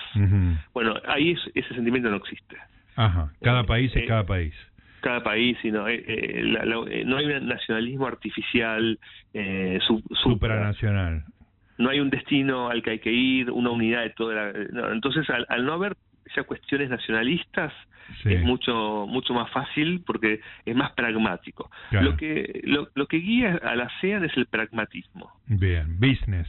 Bueno, 0.74 0.96
ahí 1.08 1.36
ese 1.56 1.74
sentimiento 1.74 2.10
no 2.10 2.18
existe. 2.18 2.58
Ajá. 2.98 3.32
Cada 3.42 3.62
eh, 3.62 3.66
país 3.66 3.96
es 3.96 4.04
eh, 4.04 4.06
cada 4.08 4.26
país. 4.26 4.54
Cada 5.02 5.24
país, 5.24 5.58
sino, 5.62 5.88
eh, 5.88 6.04
eh 6.06 7.04
no 7.06 7.18
hay 7.18 7.26
un 7.26 7.48
nacionalismo 7.48 8.08
artificial 8.08 9.00
eh, 9.34 9.80
supranacional. 10.24 11.24
No 11.78 11.90
hay 11.90 12.00
un 12.00 12.10
destino 12.10 12.70
al 12.70 12.82
que 12.82 12.90
hay 12.90 13.00
que 13.00 13.12
ir, 13.12 13.52
una 13.52 13.70
unidad 13.70 14.02
de 14.02 14.10
toda 14.10 14.34
la... 14.34 14.92
entonces, 14.92 15.30
al, 15.30 15.46
al 15.48 15.64
no 15.64 15.74
haber 15.74 15.96
ya 16.36 16.44
cuestiones 16.44 16.90
nacionalistas, 16.90 17.72
es 18.26 18.42
mucho 18.42 19.06
mucho 19.08 19.34
más 19.34 19.52
fácil 19.52 20.02
porque 20.06 20.40
es 20.66 20.76
más 20.76 20.92
pragmático. 20.94 21.70
Lo 21.92 22.18
que 22.18 22.62
lo, 22.64 22.90
lo 22.96 23.06
que 23.08 23.18
guía 23.18 23.60
a 23.64 23.76
la 23.76 23.86
ASEAN 23.86 24.26
es 24.26 24.36
el 24.38 24.48
pragmatismo. 24.48 25.32
Bien, 25.46 26.00
business. 26.00 26.48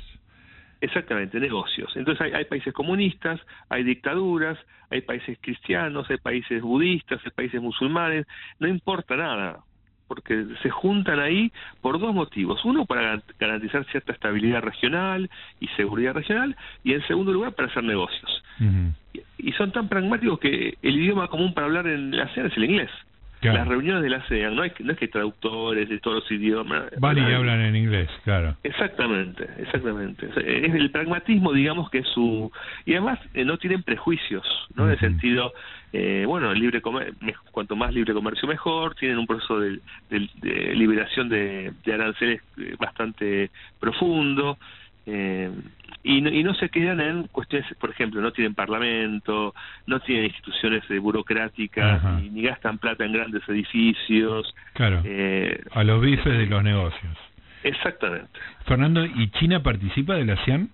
Exactamente, 0.81 1.41
negocios. 1.41 1.91
Entonces 1.97 2.21
hay, 2.21 2.33
hay, 2.33 2.45
países 2.45 2.73
comunistas, 2.73 3.41
hay 3.69 3.83
dictaduras, 3.83 4.59
hay 4.91 5.01
países 5.01 5.37
cristianos, 5.41 6.09
hay 6.09 6.19
países 6.19 6.63
budistas, 6.63 7.21
hay 7.25 7.31
países 7.33 7.61
musulmanes, 7.61 8.27
no 8.61 8.69
importa 8.69 9.17
nada 9.17 9.61
porque 10.09 10.47
se 10.63 10.71
juntan 10.71 11.21
ahí 11.21 11.53
por 11.83 12.01
dos 12.01 12.15
motivos. 12.15 12.65
Uno, 12.65 12.87
para 12.87 13.23
garantizar 13.39 13.85
cierta 13.91 14.13
estabilidad 14.13 14.63
regional 14.63 15.31
y 15.61 15.69
seguridad 15.69 16.15
regional, 16.15 16.57
y 16.83 16.95
en 16.95 17.07
segundo 17.07 17.33
lugar, 17.33 17.53
para 17.53 17.69
hacer 17.69 17.85
negocios. 17.85 18.43
y, 19.39 19.53
son 19.53 19.71
tan 19.71 19.89
pragmáticos 19.89 20.41
que 20.41 20.79
el 20.83 20.97
idioma 20.97 21.29
común 21.29 21.53
para 21.53 21.67
hablar 21.67 21.87
en 21.87 22.17
la 22.17 22.25
ASEAN 22.25 22.47
es 22.47 22.57
el 22.57 22.65
inglés. 22.65 22.91
Las 23.41 23.69
reuniones 23.69 24.03
de 24.03 24.11
la 24.11 24.17
ASEAN, 24.19 24.57
no, 24.57 24.63
hay, 24.63 24.73
no 24.81 24.93
es 24.93 24.99
que 24.99 25.05
hay 25.05 25.11
traductores 25.11 25.89
de 25.89 26.01
todos 26.01 26.23
los 26.23 26.33
idiomas. 26.33 26.85
Van 26.99 27.17
y 27.19 27.21
hablan 27.21 27.61
en 27.61 27.77
inglés, 27.77 28.11
claro. 28.25 28.57
Exactamente, 28.65 29.49
exactamente. 29.59 30.27
Es 30.27 30.75
el 30.75 30.91
pragmatismo, 30.91 31.53
digamos, 31.53 31.89
que 31.91 31.99
es 31.99 32.09
su... 32.09 32.51
Y 32.85 32.93
además 32.93 33.21
eh, 33.35 33.45
no 33.45 33.57
tienen 33.59 33.83
prejuicios, 33.83 34.45
¿no? 34.75 34.87
En 34.87 34.93
el 34.93 34.99
sentido, 34.99 35.53
eh, 35.93 36.25
bueno, 36.27 36.53
libre 36.53 36.83
cuanto 37.53 37.77
más 37.77 37.95
libre 37.95 38.13
comercio 38.13 38.49
mejor, 38.49 38.95
tienen 38.97 39.19
un 39.19 39.27
proceso 39.27 39.61
de, 39.61 39.81
liberación 40.75 41.29
de, 41.29 41.73
de 41.85 41.95
aranceles 41.95 42.43
eh, 42.59 42.75
bastante 42.79 43.51
profundo. 43.79 44.59
Eh, 45.11 45.51
y, 46.03 46.21
no, 46.21 46.31
y 46.31 46.43
no 46.45 46.55
se 46.55 46.69
quedan 46.69 47.01
en 47.01 47.23
cuestiones, 47.29 47.67
por 47.81 47.91
ejemplo, 47.91 48.21
no 48.21 48.31
tienen 48.31 48.55
parlamento, 48.55 49.55
no 49.87 50.01
tienen 50.01 50.27
instituciones 50.27 50.85
eh, 50.91 50.99
burocráticas, 50.99 52.23
ni, 52.23 52.43
gastan 52.43 52.79
plata 52.79 53.05
en 53.05 53.13
grandes 53.13 53.43
edificios. 53.49 54.55
Claro, 54.75 55.01
eh, 55.05 55.63
a 55.73 55.83
los 55.85 56.01
bifes 56.01 56.39
de 56.39 56.47
los 56.47 56.63
negocios. 56.63 57.17
Exactamente. 57.65 58.29
Fernando, 58.67 59.05
¿y 59.05 59.31
China 59.33 59.63
participa 59.63 60.15
de 60.15 60.27
la 60.27 60.35
ASEAN? 60.35 60.69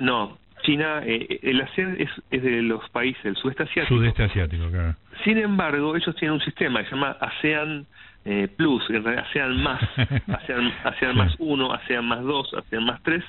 No, 0.00 0.38
China, 0.66 1.00
eh, 1.04 1.38
el 1.42 1.60
ASEAN 1.60 1.96
es, 1.98 2.10
es, 2.30 2.42
de 2.42 2.60
los 2.62 2.88
países 2.90 3.22
del 3.22 3.36
sudeste 3.36 3.62
asiático. 3.62 3.96
Sudeste 3.96 4.24
asiático, 4.24 4.68
claro. 4.68 4.94
Sin 5.24 5.38
embargo, 5.38 5.94
ellos 5.94 6.14
tienen 6.16 6.34
un 6.34 6.40
sistema 6.40 6.80
que 6.82 6.90
se 6.90 6.96
llama 6.96 7.16
ASEAN 7.20 7.86
eh, 8.24 8.48
plus, 8.56 8.82
en 8.90 9.04
realidad 9.04 9.26
ASEAN 9.30 9.62
más, 9.62 9.80
ASEAN, 10.26 10.72
ASEAN 10.84 11.16
más 11.16 11.34
uno, 11.38 11.72
ASEAN 11.72 12.04
más 12.04 12.22
dos, 12.22 12.52
ASEAN 12.52 12.84
más 12.84 13.00
tres, 13.04 13.22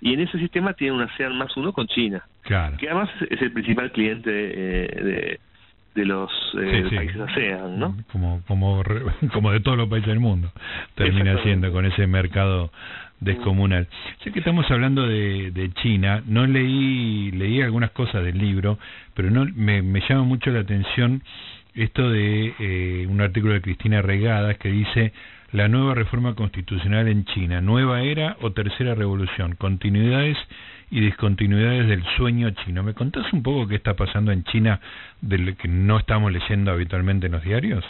y 0.00 0.14
en 0.14 0.20
ese 0.20 0.38
sistema 0.38 0.72
tiene 0.72 0.94
un 0.94 1.02
ASEAN 1.02 1.36
más 1.36 1.54
uno 1.56 1.72
con 1.72 1.86
China, 1.86 2.24
claro. 2.42 2.78
que 2.78 2.88
además 2.88 3.10
es 3.28 3.42
el 3.42 3.52
principal 3.52 3.92
cliente 3.92 4.30
eh, 4.30 5.02
de, 5.02 5.40
de 5.94 6.04
los 6.06 6.30
eh, 6.58 6.88
países 6.94 7.20
ASEAN, 7.20 7.78
¿no? 7.78 7.96
Como, 8.10 8.40
como, 8.48 8.82
como 9.32 9.52
de 9.52 9.60
todos 9.60 9.76
los 9.76 9.88
países 9.88 10.08
del 10.08 10.20
mundo, 10.20 10.50
termina 10.94 11.42
siendo 11.42 11.70
con 11.70 11.84
ese 11.84 12.06
mercado 12.06 12.70
descomunal. 13.20 13.88
Sé 14.22 14.32
que 14.32 14.38
estamos 14.38 14.70
hablando 14.70 15.06
de, 15.06 15.50
de 15.50 15.72
China, 15.74 16.22
no 16.26 16.46
leí 16.46 17.30
leí 17.32 17.60
algunas 17.62 17.90
cosas 17.90 18.24
del 18.24 18.38
libro, 18.38 18.78
pero 19.14 19.30
no 19.30 19.44
me, 19.54 19.82
llama 20.08 20.24
mucho 20.24 20.50
la 20.50 20.60
atención 20.60 21.22
esto 21.74 22.10
de 22.10 22.54
eh, 22.58 23.06
un 23.08 23.20
artículo 23.20 23.54
de 23.54 23.60
Cristina 23.60 24.02
Regadas 24.02 24.58
que 24.58 24.70
dice 24.70 25.12
la 25.52 25.68
nueva 25.68 25.94
reforma 25.94 26.34
constitucional 26.34 27.08
en 27.08 27.24
China, 27.24 27.60
nueva 27.60 28.02
era 28.02 28.36
o 28.40 28.52
tercera 28.52 28.94
revolución, 28.94 29.54
continuidades 29.56 30.36
y 30.90 31.00
discontinuidades 31.00 31.88
del 31.88 32.04
sueño 32.16 32.50
chino. 32.50 32.82
¿Me 32.82 32.94
contás 32.94 33.32
un 33.32 33.42
poco 33.42 33.66
qué 33.66 33.76
está 33.76 33.94
pasando 33.94 34.32
en 34.32 34.44
China 34.44 34.80
del 35.20 35.56
que 35.56 35.68
no 35.68 35.98
estamos 35.98 36.32
leyendo 36.32 36.70
habitualmente 36.70 37.26
en 37.26 37.32
los 37.32 37.42
diarios? 37.42 37.84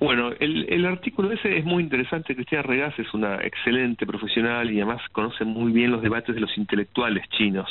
Bueno, 0.00 0.32
el, 0.40 0.66
el 0.68 0.86
artículo 0.86 1.32
ese 1.32 1.56
es 1.56 1.64
muy 1.64 1.82
interesante. 1.82 2.34
Cristina 2.34 2.62
Regas 2.62 2.98
es 2.98 3.12
una 3.14 3.36
excelente 3.36 4.06
profesional 4.06 4.70
y 4.70 4.80
además 4.80 5.00
conoce 5.12 5.44
muy 5.44 5.72
bien 5.72 5.90
los 5.90 6.02
debates 6.02 6.34
de 6.34 6.40
los 6.40 6.56
intelectuales 6.58 7.28
chinos. 7.30 7.68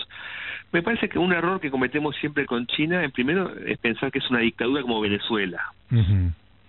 Me 0.71 0.81
parece 0.81 1.07
que 1.07 1.19
un 1.19 1.31
error 1.31 1.59
que 1.59 1.69
cometemos 1.69 2.15
siempre 2.15 2.47
con 2.47 2.65
China, 2.65 3.03
en 3.03 3.11
primero, 3.11 3.53
es 3.55 3.77
pensar 3.77 4.11
que 4.11 4.17
es 4.17 4.29
una 4.31 4.39
dictadura 4.39 4.81
como 4.81 4.99
Venezuela. 5.01 5.61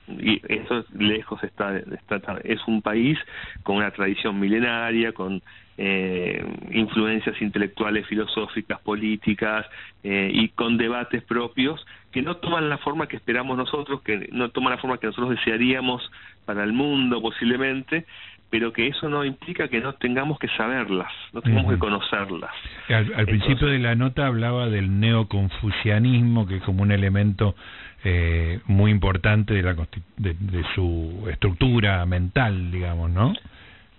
Y 0.07 0.43
eso 0.53 0.85
lejos 0.99 1.43
está, 1.43 1.79
está, 1.79 2.39
es 2.45 2.61
un 2.67 2.83
país 2.83 3.19
con 3.63 3.77
una 3.77 3.91
tradición 3.91 4.39
milenaria, 4.39 5.13
con 5.13 5.41
eh, 5.79 6.45
influencias 6.71 7.41
intelectuales, 7.41 8.07
filosóficas, 8.07 8.79
políticas 8.81 9.65
eh, 10.03 10.31
y 10.33 10.49
con 10.51 10.77
debates 10.77 11.23
propios 11.23 11.85
que 12.15 12.23
no 12.23 12.37
toman 12.37 12.69
la 12.69 12.79
forma 12.79 13.09
que 13.09 13.17
esperamos 13.17 13.57
nosotros, 13.57 14.01
que 14.03 14.29
no 14.31 14.51
toman 14.51 14.71
la 14.71 14.79
forma 14.79 14.99
que 14.99 15.09
nosotros 15.09 15.31
desearíamos 15.31 16.01
para 16.45 16.63
el 16.63 16.73
mundo 16.73 17.21
posiblemente, 17.21 18.07
pero 18.51 18.73
que 18.73 18.87
eso 18.87 19.09
no 19.09 19.25
implica 19.25 19.67
que 19.67 19.81
no 19.81 19.95
tengamos 19.95 20.39
que 20.39 20.47
saberlas, 20.57 21.11
no 21.33 21.43
tengamos 21.43 21.73
que 21.73 21.79
conocerlas. 21.81 22.53
Al, 22.89 23.27
principio 23.27 23.67
de 23.67 23.81
la 23.81 23.97
nota 23.97 24.29
hablaba 24.29 24.69
del 24.69 25.01
neoconfucianismo, 25.01 26.47
que 26.47 26.59
es 26.59 26.63
como 26.63 26.85
un 26.85 26.93
elemento 26.93 27.57
eh, 28.05 28.61
muy 28.67 28.93
importante 28.93 29.55
de, 29.55 29.63
la, 29.65 29.75
de, 30.17 30.65
su 30.77 31.27
estructura 31.29 32.07
mental, 32.07 32.71
digamos, 32.71 33.11
¿no? 33.11 33.33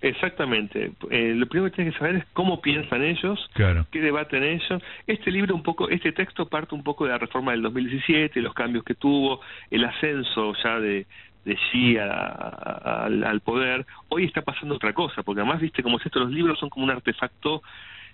Exactamente. 0.02 0.92
Eh, 1.10 1.34
lo 1.36 1.48
primero 1.48 1.72
que 1.72 1.78
tienen 1.78 1.94
que 1.94 2.00
saber 2.00 2.16
es 2.18 2.26
cómo 2.34 2.62
piensan 2.62 3.04
ellos, 3.04 3.50
claro. 3.54 3.88
qué 3.92 4.02
debaten 4.02 4.44
ellos. 4.44 4.84
Este 5.08 5.32
libro 5.32 5.56
un 5.56 5.64
poco, 5.64 5.90
este 5.90 6.12
texto 6.12 6.48
parte 6.48 6.76
un 6.76 6.84
poco 6.84 7.06
de 7.06 7.12
la 7.12 7.18
reforma 7.18 7.52
del 7.54 7.64
2017, 7.64 8.40
los 8.42 8.54
cambios 8.54 8.84
que 8.84 8.94
tuvo, 8.94 9.42
el 9.72 9.84
ascenso 9.84 10.54
ya 10.64 10.80
de, 10.80 11.08
de 11.46 11.58
sí 11.72 11.98
al 11.98 13.42
poder, 13.42 13.86
hoy 14.10 14.26
está 14.26 14.42
pasando 14.42 14.76
otra 14.76 14.94
cosa, 14.94 15.24
porque 15.24 15.42
además, 15.42 15.62
viste, 15.62 15.84
como 15.84 15.98
es 15.98 16.06
esto, 16.06 16.20
los 16.20 16.32
libros 16.32 16.60
son 16.60 16.70
como 16.70 16.86
un 16.86 16.92
artefacto 16.92 17.62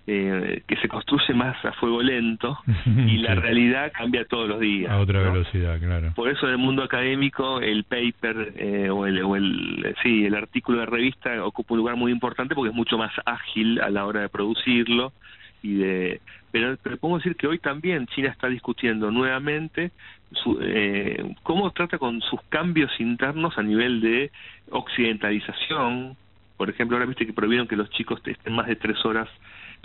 eh, 0.07 0.63
que 0.67 0.75
se 0.77 0.87
construye 0.87 1.33
más 1.33 1.63
a 1.63 1.73
fuego 1.73 2.01
lento 2.01 2.57
y 2.85 3.17
la 3.17 3.35
realidad 3.35 3.91
cambia 3.93 4.25
todos 4.25 4.49
los 4.49 4.59
días. 4.59 4.91
A 4.91 4.99
otra 4.99 5.21
velocidad, 5.21 5.79
claro. 5.79 6.11
Por 6.15 6.29
eso 6.29 6.47
en 6.47 6.53
el 6.53 6.57
mundo 6.57 6.83
académico 6.83 7.61
el 7.61 7.83
paper 7.83 8.53
eh, 8.57 8.89
o, 8.89 9.05
el, 9.05 9.21
o 9.23 9.35
el, 9.35 9.95
sí, 10.01 10.25
el 10.25 10.35
artículo 10.35 10.79
de 10.79 10.85
revista 10.87 11.45
ocupa 11.45 11.73
un 11.73 11.79
lugar 11.79 11.95
muy 11.95 12.11
importante 12.11 12.55
porque 12.55 12.69
es 12.69 12.75
mucho 12.75 12.97
más 12.97 13.11
ágil 13.25 13.79
a 13.79 13.89
la 13.89 14.05
hora 14.05 14.21
de 14.21 14.29
producirlo 14.29 15.13
y 15.61 15.75
de 15.75 16.21
pero, 16.51 16.75
pero 16.83 16.97
podemos 16.97 17.23
decir 17.23 17.37
que 17.37 17.47
hoy 17.47 17.59
también 17.59 18.07
China 18.07 18.29
está 18.29 18.47
discutiendo 18.47 19.09
nuevamente 19.09 19.91
su, 20.33 20.59
eh, 20.61 21.35
cómo 21.43 21.71
trata 21.71 21.97
con 21.97 22.21
sus 22.21 22.41
cambios 22.49 22.91
internos 22.99 23.57
a 23.57 23.63
nivel 23.63 24.01
de 24.01 24.31
occidentalización. 24.69 26.17
Por 26.57 26.69
ejemplo, 26.69 26.97
ahora 26.97 27.07
viste 27.07 27.25
que 27.25 27.33
prohibieron 27.33 27.67
que 27.67 27.75
los 27.75 27.89
chicos 27.91 28.21
estén 28.25 28.53
más 28.53 28.67
de 28.67 28.75
tres 28.75 29.03
horas 29.05 29.29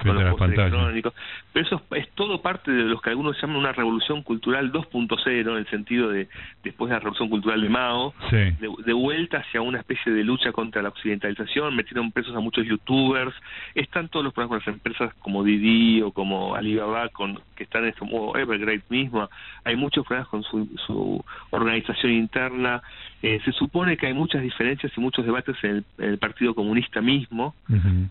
con 0.02 0.14
los 0.14 0.40
electrónicos. 0.40 1.14
Pero 1.52 1.66
eso 1.66 1.82
es, 1.92 2.08
todo 2.10 2.40
parte 2.42 2.70
de 2.70 2.84
lo 2.84 3.00
que 3.00 3.10
algunos 3.10 3.40
llaman 3.40 3.56
una 3.56 3.72
revolución 3.72 4.22
cultural 4.22 4.72
2.0, 4.72 5.26
en 5.26 5.56
el 5.56 5.66
sentido 5.68 6.10
de, 6.10 6.28
después 6.62 6.88
de 6.88 6.94
la 6.94 7.00
revolución 7.00 7.28
cultural 7.28 7.60
de 7.60 7.68
Mao, 7.68 8.14
de, 8.30 8.92
vuelta 8.92 9.38
hacia 9.38 9.62
una 9.62 9.78
especie 9.78 10.12
de 10.12 10.24
lucha 10.24 10.52
contra 10.52 10.82
la 10.82 10.88
occidentalización, 10.90 11.74
metieron 11.74 12.12
presos 12.12 12.34
a 12.36 12.40
muchos 12.40 12.66
youtubers, 12.66 13.34
están 13.74 14.08
todos 14.08 14.24
los 14.24 14.34
problemas 14.34 14.64
con 14.64 14.72
las 14.72 14.76
empresas 14.76 15.14
como 15.20 15.44
Didi 15.44 16.02
o 16.02 16.12
como 16.12 16.54
Alibaba, 16.54 17.08
con, 17.10 17.40
que 17.54 17.64
están 17.64 17.84
en 17.84 17.90
este 17.90 18.04
modo 18.04 18.36
Evergrande 18.36 18.84
mismo, 18.88 19.28
hay 19.64 19.76
muchos 19.76 20.04
problemas 20.06 20.28
con 20.28 20.42
su, 20.42 20.68
su 20.86 21.24
organización 21.50 22.12
interna, 22.12 22.82
eh, 23.22 23.40
se 23.44 23.52
supone 23.52 23.96
que 23.96 24.06
hay 24.06 24.14
muchas 24.14 24.42
diferencias 24.42 24.92
y 24.94 25.00
muchos 25.00 25.24
debates 25.24 25.56
en 25.62 25.84
el, 25.98 26.18
Partido 26.18 26.54
Comunista 26.54 27.00
mismo, 27.00 27.54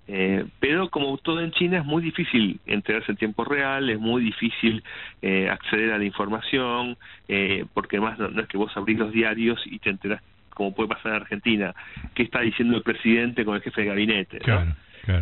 eh, 0.07 0.45
pero 0.59 0.89
como 0.89 1.17
todo 1.17 1.41
en 1.41 1.51
China 1.51 1.74
es 1.77 1.85
muy 1.85 2.03
difícil 2.03 2.59
enterarse 2.65 3.11
en 3.11 3.17
tiempo 3.17 3.45
real, 3.45 3.89
es 3.89 3.99
muy 3.99 4.23
difícil 4.23 4.83
eh, 5.21 5.49
acceder 5.49 5.91
a 5.91 5.97
la 5.97 6.05
información, 6.05 6.97
porque 7.73 7.99
más 7.99 8.17
no, 8.19 8.41
es 8.41 8.47
que 8.47 8.57
vos 8.57 8.75
abrís 8.75 8.97
los 8.97 9.11
diarios 9.11 9.61
y 9.65 9.79
te 9.79 9.89
enterás 9.89 10.21
como 10.55 10.73
puede 10.73 10.89
pasar 10.89 11.11
en 11.11 11.21
Argentina, 11.21 11.75
qué 12.15 12.23
está 12.23 12.39
diciendo 12.39 12.77
el 12.77 12.83
presidente 12.83 13.45
con 13.45 13.55
el 13.55 13.61
jefe 13.61 13.81
de 13.81 13.87
gabinete. 13.87 14.39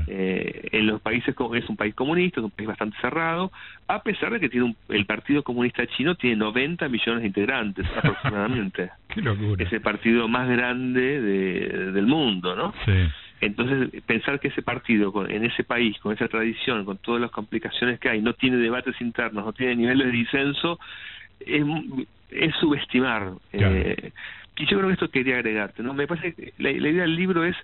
Eh, 0.07 0.69
en 0.71 0.87
los 0.87 1.01
países 1.01 1.35
es 1.55 1.69
un 1.69 1.75
país 1.75 1.93
comunista, 1.93 2.39
es 2.39 2.45
un 2.45 2.51
país 2.51 2.67
bastante 2.67 2.95
cerrado, 3.01 3.51
a 3.87 4.01
pesar 4.01 4.31
de 4.31 4.39
que 4.39 4.47
tiene 4.47 4.75
el 4.89 5.05
Partido 5.05 5.43
Comunista 5.43 5.85
Chino 5.87 6.15
tiene 6.15 6.37
90 6.37 6.87
millones 6.87 7.21
de 7.21 7.27
integrantes 7.27 7.85
aproximadamente. 7.97 8.91
Es 9.65 9.73
el 9.73 9.81
partido 9.81 10.27
más 10.27 10.47
grande 10.47 11.21
del 11.91 12.05
mundo, 12.07 12.55
¿no? 12.55 12.73
Entonces, 13.45 14.01
pensar 14.03 14.39
que 14.39 14.49
ese 14.49 14.61
partido, 14.61 15.11
en 15.27 15.45
ese 15.45 15.63
país, 15.63 15.97
con 15.99 16.13
esa 16.13 16.27
tradición, 16.27 16.85
con 16.85 16.97
todas 16.97 17.21
las 17.21 17.31
complicaciones 17.31 17.99
que 17.99 18.09
hay, 18.09 18.21
no 18.21 18.33
tiene 18.33 18.57
debates 18.57 18.99
internos, 19.01 19.45
no 19.45 19.53
tiene 19.53 19.75
niveles 19.75 20.07
de 20.07 20.11
disenso, 20.11 20.79
es, 21.39 21.63
es 22.29 22.55
subestimar. 22.55 23.33
Eh, 23.51 24.11
y 24.55 24.65
yo 24.65 24.77
creo 24.77 24.87
que 24.87 24.93
esto 24.93 25.09
quería 25.09 25.35
agregarte, 25.35 25.83
¿no? 25.83 25.93
Me 25.93 26.07
parece 26.07 26.33
que 26.33 26.53
la 26.57 26.69
idea 26.69 27.03
del 27.03 27.15
libro 27.15 27.43
es 27.43 27.55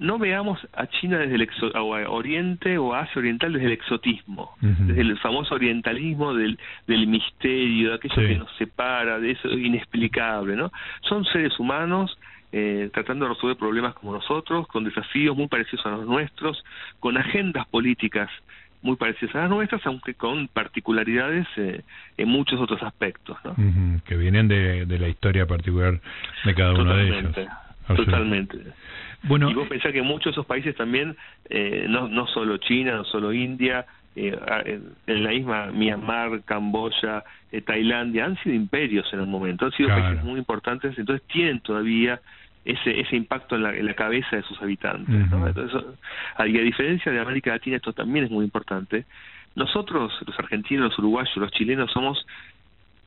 no 0.00 0.18
veamos 0.18 0.58
a 0.72 0.86
China 0.86 1.18
desde 1.18 1.34
el 1.34 1.48
o 1.74 1.94
a 1.94 2.08
Oriente 2.08 2.78
o 2.78 2.94
a 2.94 3.00
Asia 3.00 3.18
Oriental 3.18 3.52
desde 3.52 3.66
el 3.66 3.72
exotismo, 3.72 4.56
desde 4.60 5.02
el 5.02 5.18
famoso 5.18 5.54
orientalismo 5.54 6.32
del, 6.32 6.58
del 6.86 7.06
misterio, 7.06 7.90
de 7.90 7.94
aquello 7.96 8.14
que 8.14 8.36
nos 8.36 8.56
separa, 8.56 9.20
de 9.20 9.32
eso 9.32 9.50
inexplicable, 9.50 10.56
¿no? 10.56 10.72
Son 11.02 11.22
seres 11.26 11.58
humanos 11.60 12.18
eh, 12.52 12.90
tratando 12.92 13.26
de 13.26 13.34
resolver 13.34 13.56
problemas 13.56 13.94
como 13.94 14.12
nosotros, 14.12 14.66
con 14.68 14.84
desafíos 14.84 15.36
muy 15.36 15.48
parecidos 15.48 15.86
a 15.86 15.90
los 15.90 16.06
nuestros, 16.06 16.64
con 16.98 17.16
agendas 17.16 17.66
políticas 17.68 18.30
muy 18.82 18.96
parecidas 18.96 19.34
a 19.34 19.40
las 19.42 19.50
nuestras, 19.50 19.84
aunque 19.86 20.14
con 20.14 20.48
particularidades 20.48 21.46
eh, 21.56 21.82
en 22.16 22.28
muchos 22.28 22.58
otros 22.60 22.82
aspectos, 22.82 23.36
¿no? 23.44 23.54
que 24.06 24.16
vienen 24.16 24.48
de, 24.48 24.86
de 24.86 24.98
la 24.98 25.08
historia 25.08 25.46
particular 25.46 26.00
de 26.44 26.54
cada 26.54 26.72
uno 26.72 26.96
de 26.96 27.08
ellos. 27.08 27.36
Totalmente. 27.96 28.58
Bueno, 29.22 29.50
y 29.50 29.54
vos 29.54 29.68
pensás 29.68 29.92
que 29.92 30.02
muchos 30.02 30.26
de 30.26 30.30
esos 30.32 30.46
países 30.46 30.74
también, 30.76 31.16
eh, 31.50 31.86
no, 31.88 32.08
no 32.08 32.26
solo 32.26 32.56
China, 32.56 32.96
no 32.96 33.04
solo 33.04 33.32
India, 33.32 33.84
eh, 34.16 34.80
en 35.06 35.22
la 35.22 35.30
misma 35.30 35.66
Myanmar, 35.66 36.42
Camboya, 36.44 37.22
eh, 37.52 37.60
Tailandia, 37.60 38.24
han 38.24 38.36
sido 38.42 38.54
imperios 38.54 39.06
en 39.12 39.20
un 39.20 39.30
momento, 39.30 39.66
han 39.66 39.72
sido 39.72 39.88
países 39.88 40.24
muy 40.24 40.38
importantes, 40.38 40.98
entonces 40.98 41.26
tienen 41.28 41.60
todavía 41.60 42.20
ese 42.64 43.00
ese 43.00 43.16
impacto 43.16 43.56
en 43.56 43.62
la, 43.62 43.76
en 43.76 43.86
la 43.86 43.94
cabeza 43.94 44.36
de 44.36 44.42
sus 44.42 44.60
habitantes. 44.60 45.14
entonces, 45.14 45.82
a, 46.36 46.44
diferencia 46.44 47.12
de 47.12 47.20
América 47.20 47.50
Latina, 47.52 47.76
esto 47.76 47.92
también 47.92 48.24
es 48.24 48.30
muy 48.30 48.44
importante. 48.44 49.06
Nosotros, 49.54 50.12
los 50.26 50.38
argentinos, 50.38 50.90
los 50.90 50.98
uruguayos, 50.98 51.36
los 51.36 51.50
chilenos, 51.52 51.90
somos 51.92 52.24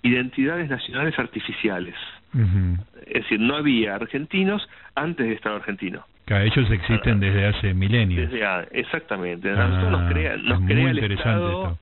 identidades 0.01 0.69
nacionales 0.69 1.17
artificiales. 1.17 1.95
Es 3.05 3.23
decir, 3.23 3.39
no 3.39 3.55
había 3.55 3.95
argentinos 3.95 4.67
antes 4.95 5.27
de 5.27 5.33
Estado 5.33 5.57
argentino. 5.57 6.03
Ellos 6.27 6.71
existen 6.71 7.19
desde 7.19 7.47
hace 7.47 7.73
milenios. 7.73 8.31
exactamente. 8.71 9.51
Ah, 9.51 9.67
nos 9.89 10.11
crea, 10.11 10.37
nos 10.37 10.61
crea 10.61 10.91
el 10.91 11.11
Estado, 11.11 11.77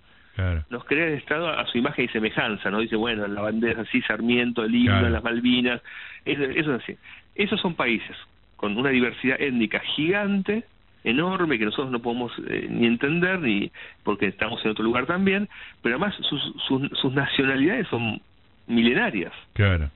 nos 0.69 0.85
crea 0.85 1.07
el 1.07 1.13
Estado 1.13 1.49
a 1.49 1.65
su 1.67 1.77
imagen 1.77 2.05
y 2.05 2.07
semejanza, 2.09 2.71
¿no? 2.71 2.79
Dice, 2.79 2.95
bueno, 2.95 3.27
la 3.27 3.41
bandera 3.41 3.81
así, 3.81 4.01
Sarmiento, 4.01 4.63
el 4.63 4.73
himno, 4.73 5.09
las 5.09 5.23
Malvinas, 5.23 5.81
eso, 6.25 6.43
eso 6.43 6.75
es 6.75 6.83
así. 6.83 6.97
Esos 7.35 7.59
son 7.61 7.75
países 7.75 8.15
con 8.55 8.77
una 8.77 8.89
diversidad 8.89 9.41
étnica 9.41 9.79
gigante, 9.79 10.65
enorme 11.03 11.57
que 11.57 11.65
nosotros 11.65 11.91
no 11.91 11.99
podemos 11.99 12.31
eh, 12.47 12.67
ni 12.69 12.85
entender 12.85 13.39
ni 13.39 13.71
porque 14.03 14.27
estamos 14.27 14.63
en 14.63 14.71
otro 14.71 14.83
lugar 14.83 15.05
también 15.07 15.49
pero 15.81 15.95
además 15.95 16.15
sus, 16.21 16.53
sus, 16.67 16.89
sus 16.99 17.13
nacionalidades 17.13 17.87
son 17.87 18.21
milenarias 18.67 19.33
claro 19.53 19.89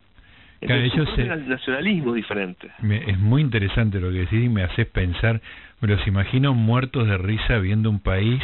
entonces, 0.67 1.47
nacionalismo 1.47 2.13
diferente. 2.13 2.69
es 3.07 3.19
muy 3.19 3.41
interesante 3.41 3.99
lo 3.99 4.11
que 4.11 4.19
decís 4.19 4.45
y 4.45 4.49
me 4.49 4.63
haces 4.63 4.87
pensar, 4.87 5.41
me 5.81 5.87
los 5.87 6.05
imagino 6.07 6.53
muertos 6.53 7.07
de 7.07 7.17
risa 7.17 7.59
viendo 7.59 7.89
un 7.89 7.99
país 7.99 8.41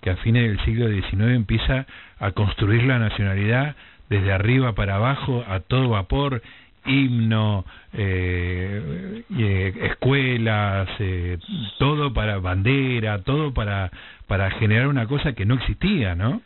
que 0.00 0.10
a 0.10 0.16
fines 0.16 0.48
del 0.48 0.64
siglo 0.64 0.88
XIX 0.88 1.34
empieza 1.34 1.86
a 2.18 2.32
construir 2.32 2.82
la 2.84 2.98
nacionalidad 2.98 3.76
desde 4.08 4.32
arriba 4.32 4.74
para 4.74 4.96
abajo 4.96 5.44
a 5.48 5.60
todo 5.60 5.90
vapor, 5.90 6.42
himno, 6.84 7.64
eh, 7.92 9.22
eh 9.38 9.72
escuelas, 9.82 10.88
eh, 10.98 11.38
todo 11.78 12.12
para 12.12 12.38
bandera, 12.38 13.22
todo 13.22 13.54
para 13.54 13.90
para 14.26 14.50
generar 14.52 14.88
una 14.88 15.06
cosa 15.06 15.34
que 15.34 15.44
no 15.44 15.54
existía, 15.54 16.14
¿no? 16.14 16.40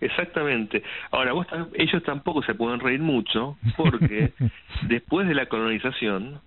Exactamente. 0.00 0.82
Ahora, 1.10 1.32
vos, 1.32 1.46
ellos 1.74 2.02
tampoco 2.04 2.42
se 2.42 2.54
pueden 2.54 2.80
reír 2.80 3.00
mucho 3.00 3.56
porque 3.76 4.32
después 4.82 5.26
de 5.26 5.34
la 5.34 5.46
colonización, 5.46 6.40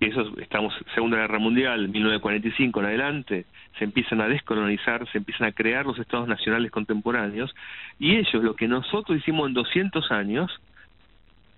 eso 0.00 0.32
estamos 0.38 0.74
Segunda 0.94 1.16
Guerra 1.16 1.38
Mundial, 1.38 1.88
1945 1.88 2.80
en 2.80 2.86
adelante, 2.86 3.46
se 3.78 3.84
empiezan 3.84 4.20
a 4.20 4.28
descolonizar, 4.28 5.08
se 5.10 5.18
empiezan 5.18 5.48
a 5.48 5.52
crear 5.52 5.84
los 5.84 5.98
estados 5.98 6.28
nacionales 6.28 6.70
contemporáneos 6.70 7.54
y 7.98 8.16
ellos 8.16 8.42
lo 8.42 8.54
que 8.54 8.68
nosotros 8.68 9.18
hicimos 9.18 9.48
en 9.48 9.54
200 9.54 10.12
años, 10.12 10.50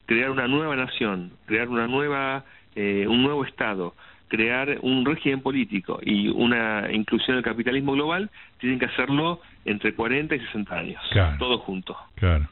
crear 0.06 0.30
una 0.30 0.48
nueva 0.48 0.76
nación, 0.76 1.32
crear 1.46 1.68
una 1.68 1.86
nueva 1.86 2.44
eh, 2.76 3.06
un 3.08 3.22
nuevo 3.22 3.42
estado, 3.44 3.94
crear 4.28 4.78
un 4.82 5.04
régimen 5.04 5.40
político 5.40 6.00
y 6.02 6.28
una 6.28 6.90
inclusión 6.92 7.36
del 7.36 7.44
capitalismo 7.44 7.92
global, 7.92 8.30
tienen 8.58 8.78
que 8.78 8.86
hacerlo 8.86 9.40
entre 9.64 9.94
40 9.94 10.34
y 10.34 10.40
60 10.40 10.78
años, 10.78 11.02
todos 11.38 11.60
juntos. 11.62 11.96
Claro. 12.16 12.48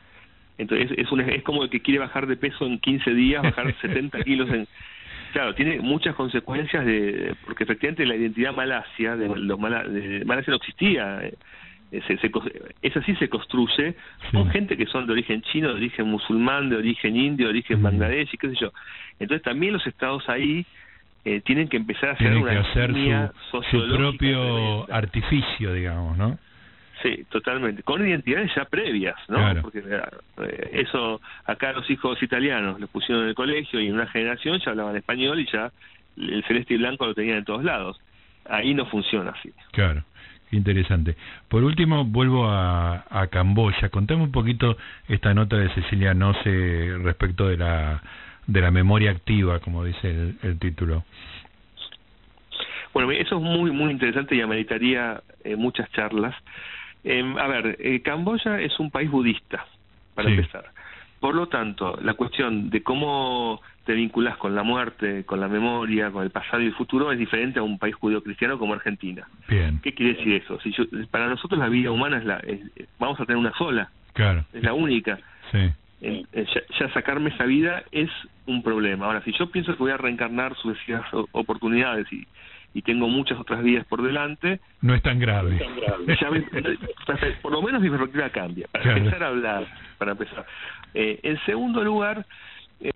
Entonces 0.57 0.97
es, 0.97 1.11
un, 1.11 1.21
es 1.21 1.43
como 1.43 1.65
el 1.65 1.71
que 1.71 1.81
quiere 1.81 1.99
bajar 1.99 2.27
de 2.27 2.37
peso 2.37 2.67
en 2.67 2.79
15 2.79 3.13
días, 3.15 3.43
bajar 3.43 3.75
70 3.81 4.23
kilos 4.23 4.49
en... 4.51 4.67
Claro, 5.33 5.53
tiene 5.57 5.81
muchas 5.81 6.15
consecuencias 6.15 6.87
de 6.87 7.35
porque 7.45 7.65
efectivamente 7.65 8.07
la 8.07 8.15
identidad 8.15 8.55
malasia 8.55 9.17
de 9.17 9.27
los 9.27 9.61
de 9.61 10.23
Malasia 10.25 10.53
no 10.53 10.59
existía. 10.59 11.25
Eh, 11.25 11.35
se, 12.07 12.17
se, 12.19 12.31
esa 12.83 13.03
sí 13.03 13.17
se 13.17 13.29
construye 13.29 13.95
con 14.31 14.49
gente 14.51 14.77
que 14.77 14.87
son 14.87 15.07
de 15.07 15.13
origen 15.13 15.43
chino, 15.43 15.69
de 15.69 15.75
origen 15.75 16.07
musulmán, 16.07 16.69
de 16.69 16.77
origen 16.77 17.17
indio, 17.17 17.47
de 17.47 17.51
origen 17.51 17.83
bangladesh 17.83 18.33
y 18.33 18.37
qué 18.37 18.49
sé 18.51 18.57
yo. 18.61 18.73
Entonces 19.19 19.43
también 19.43 19.73
los 19.73 19.85
estados 19.89 20.29
ahí 20.29 20.65
eh, 21.25 21.41
tienen 21.41 21.69
que 21.69 21.77
empezar 21.77 22.11
a 22.11 22.13
hacer 22.13 22.37
una 22.37 22.61
hacer 22.61 22.93
su, 23.51 23.97
propio 23.97 24.93
artificio, 24.93 25.73
digamos, 25.73 26.19
¿no? 26.19 26.39
Sí, 27.03 27.25
totalmente. 27.29 27.83
Con 27.83 28.07
identidades 28.07 28.51
ya 28.55 28.65
previas, 28.67 29.17
¿no? 29.29 29.63
Porque 29.63 29.83
eh, 29.87 30.71
eso 30.73 31.21
acá 31.45 31.73
los 31.73 31.89
hijos 31.91 32.23
italianos 32.23 32.81
los 32.81 32.91
pusieron 32.91 33.25
en 33.25 33.31
el 33.31 33.35
colegio 33.35 33.81
y 33.81 33.89
en 33.89 33.95
una 33.95 34.07
generación 34.07 34.61
ya 34.65 34.71
hablaban 34.71 34.97
español 34.97 35.41
y 35.41 35.47
ya 35.51 35.71
el 36.17 36.45
celeste 36.45 36.75
y 36.75 36.77
blanco 36.79 37.07
lo 37.07 37.15
tenían 37.15 37.39
en 37.39 37.45
todos 37.45 37.65
lados. 37.65 38.01
Ahí 38.49 38.75
no 38.75 38.87
funciona 38.87 39.31
así. 39.31 39.53
Claro. 39.73 40.05
Interesante. 40.51 41.17
Por 41.49 41.65
último, 41.65 42.05
vuelvo 42.05 42.49
a, 42.49 43.05
a 43.11 43.27
Camboya. 43.27 43.89
Contame 43.89 44.23
un 44.23 44.31
poquito 44.31 44.77
esta 45.09 45.35
nota 45.35 45.57
de 45.57 45.69
Cecilia 45.71 46.15
Nose 46.15 46.97
respecto 47.03 47.49
de 47.49 47.57
la 47.57 48.03
de 48.47 48.61
la 48.61 48.71
memoria 48.71 49.11
activa, 49.11 49.61
como 49.61 49.85
dice 49.85 50.35
el, 50.43 50.59
título. 50.59 51.05
Bueno, 52.93 53.11
eso 53.11 53.37
es 53.37 53.43
muy 53.43 53.71
muy 53.71 53.91
interesante 53.91 54.37
y 54.37 54.41
ameritaría 54.41 55.23
eh, 55.43 55.57
muchas 55.57 55.91
charlas. 55.93 56.35
Em, 57.03 57.37
a 57.37 57.47
ver, 57.49 57.77
eh, 57.81 58.01
Camboya 58.03 58.61
es 58.61 58.79
un 58.79 58.91
país 58.91 59.11
budista, 59.11 59.67
para 60.15 60.31
empezar. 60.31 60.65
Por 61.21 61.35
lo 61.35 61.49
tanto, 61.49 61.99
la 62.03 62.15
cuestión 62.15 62.71
de 62.71 62.83
cómo 62.83 63.61
te 63.85 63.95
vinculas 63.95 64.37
con 64.37 64.55
la 64.55 64.63
muerte, 64.63 65.25
con 65.25 65.41
la 65.41 65.49
memoria, 65.49 66.11
con 66.11 66.23
el 66.23 66.31
pasado 66.31 66.63
y 66.63 66.67
el 66.67 66.75
futuro 66.75 67.13
es 67.13 67.19
diferente 67.19 67.59
a 67.59 67.63
un 67.63 67.79
país 67.79 67.95
judío-cristiano 67.95 68.59
como 68.59 68.75
Argentina. 68.75 69.27
Bien. 69.49 69.81
¿Qué 69.83 69.95
quiere 69.95 70.15
decir 70.15 70.35
eso? 70.35 70.59
Si 70.61 70.73
para 71.11 71.29
nosotros 71.29 71.59
la 71.59 71.69
vida 71.69 71.91
humana 71.91 72.19
es 72.19 72.25
la, 72.25 72.43
vamos 72.99 73.21
a 73.21 73.27
tener 73.27 73.39
una 73.39 73.53
sola. 73.55 73.91
Claro. 74.13 74.45
Es 74.53 74.63
la 74.63 74.73
única. 74.73 75.19
Sí. 75.51 75.71
Ya, 76.01 76.89
sacarme 76.93 77.31
esa 77.31 77.45
vida 77.45 77.85
es 77.93 78.11
un 78.47 78.63
problema. 78.63 79.07
Ahora, 79.07 79.23
si 79.23 79.33
yo 79.33 79.51
pienso 79.51 79.73
que 79.73 79.83
voy 79.83 79.93
a 79.93 79.97
reencarnar 79.97 80.55
sucesivas 80.57 81.07
oportunidades 81.33 82.13
y, 82.13 82.27
y 82.75 82.83
tengo 82.83 83.09
muchas 83.09 83.39
otras 83.39 83.63
vidas 83.63 83.87
por 83.87 84.03
delante. 84.03 84.61
No 84.83 84.95
es 84.95 85.03
tan 85.03 85.19
grave. 85.19 85.65
por 87.41 87.53
lo 87.53 87.63
menos 87.63 87.81
mi 87.81 87.89
perspectiva 87.89 88.29
cambia, 88.31 88.67
para 88.71 88.97
empezar 88.97 89.23
a 89.23 89.29
hablar, 89.29 89.67
para 89.97 90.13
empezar. 90.13 90.45
Eh, 90.93 91.21
en 91.23 91.39
segundo 91.47 91.83
lugar, 91.83 92.27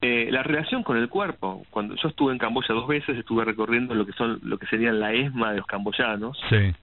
eh, 0.02 0.28
la 0.30 0.42
relación 0.42 0.82
con 0.82 0.96
el 0.96 1.08
cuerpo. 1.08 1.64
Cuando 1.70 1.94
yo 1.94 2.08
estuve 2.08 2.32
en 2.32 2.38
Camboya 2.38 2.74
dos 2.74 2.88
veces, 2.88 3.16
estuve 3.16 3.44
recorriendo 3.44 3.94
lo 3.94 4.04
que 4.04 4.12
son 4.12 4.40
lo 4.42 4.58
que 4.58 4.66
serían 4.66 4.98
la 4.98 5.12
ESMA 5.12 5.52
de 5.52 5.58
los 5.58 5.66
camboyanos. 5.66 6.38
Sí. 6.50 6.74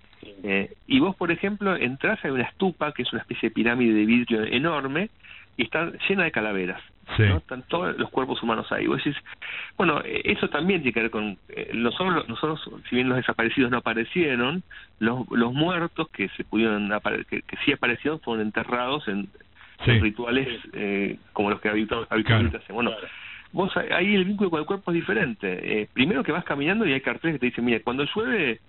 Eh, 0.44 0.74
y 0.88 1.00
vos, 1.00 1.16
por 1.16 1.32
ejemplo, 1.32 1.76
entras 1.76 2.24
a 2.24 2.32
una 2.32 2.44
estupa, 2.44 2.94
que 2.94 3.04
es 3.04 3.12
una 3.12 3.22
especie 3.22 3.50
de 3.50 3.54
pirámide 3.54 3.94
de 3.94 4.06
vidrio 4.06 4.44
enorme, 4.44 5.10
y 5.58 5.64
está 5.64 5.92
llena 6.08 6.24
de 6.24 6.32
calaveras. 6.32 6.82
¿no? 7.20 7.38
Están 7.38 7.62
todos 7.68 7.98
los 7.98 8.10
cuerpos 8.10 8.42
humanos 8.42 8.72
ahí. 8.72 8.88
Vos 8.88 8.98
decís, 8.98 9.16
bueno, 9.78 10.02
eh, 10.04 10.22
eso 10.26 10.50
también 10.50 10.82
tiene 10.82 10.94
que 10.94 11.02
ver 11.02 11.12
con 11.12 11.38
eh, 11.50 11.72
nosotros, 11.74 12.28
nosotros, 12.28 12.68
si 12.90 12.96
bien 12.96 13.10
los 13.10 13.18
desaparecidos 13.18 13.70
no 13.70 13.78
aparecieron, 13.78 14.64
los, 15.00 15.30
los 15.30 15.54
muertos 15.54 16.10
que 16.10 16.30
se 16.30 16.44
pudieron 16.44 16.92
que, 17.30 17.42
que 17.44 17.58
sí 17.64 17.72
aparecieron 17.74 18.20
fueron 18.22 18.46
enterrados 18.46 19.08
en, 19.08 19.30
rituales 19.86 20.48
eh, 20.74 21.18
como 21.34 21.50
los 21.50 21.62
que 21.62 21.70
habitualmente 21.70 22.58
hacen. 22.58 22.74
Bueno, 22.76 22.92
vos 23.52 23.76
ahí 23.78 24.16
el 24.16 24.26
vínculo 24.26 24.50
con 24.50 24.60
el 24.60 24.66
cuerpo 24.66 24.92
es 24.92 24.96
diferente. 24.96 25.82
Eh, 25.82 25.88
primero 25.94 26.24
que 26.24 26.32
vas 26.32 26.44
caminando 26.44 26.86
y 26.86 26.94
hay 26.94 27.02
carteles 27.02 27.36
que 27.36 27.40
te 27.40 27.46
dicen, 27.48 27.66
mira, 27.66 27.80
cuando 27.84 28.06
llueve 28.16 28.60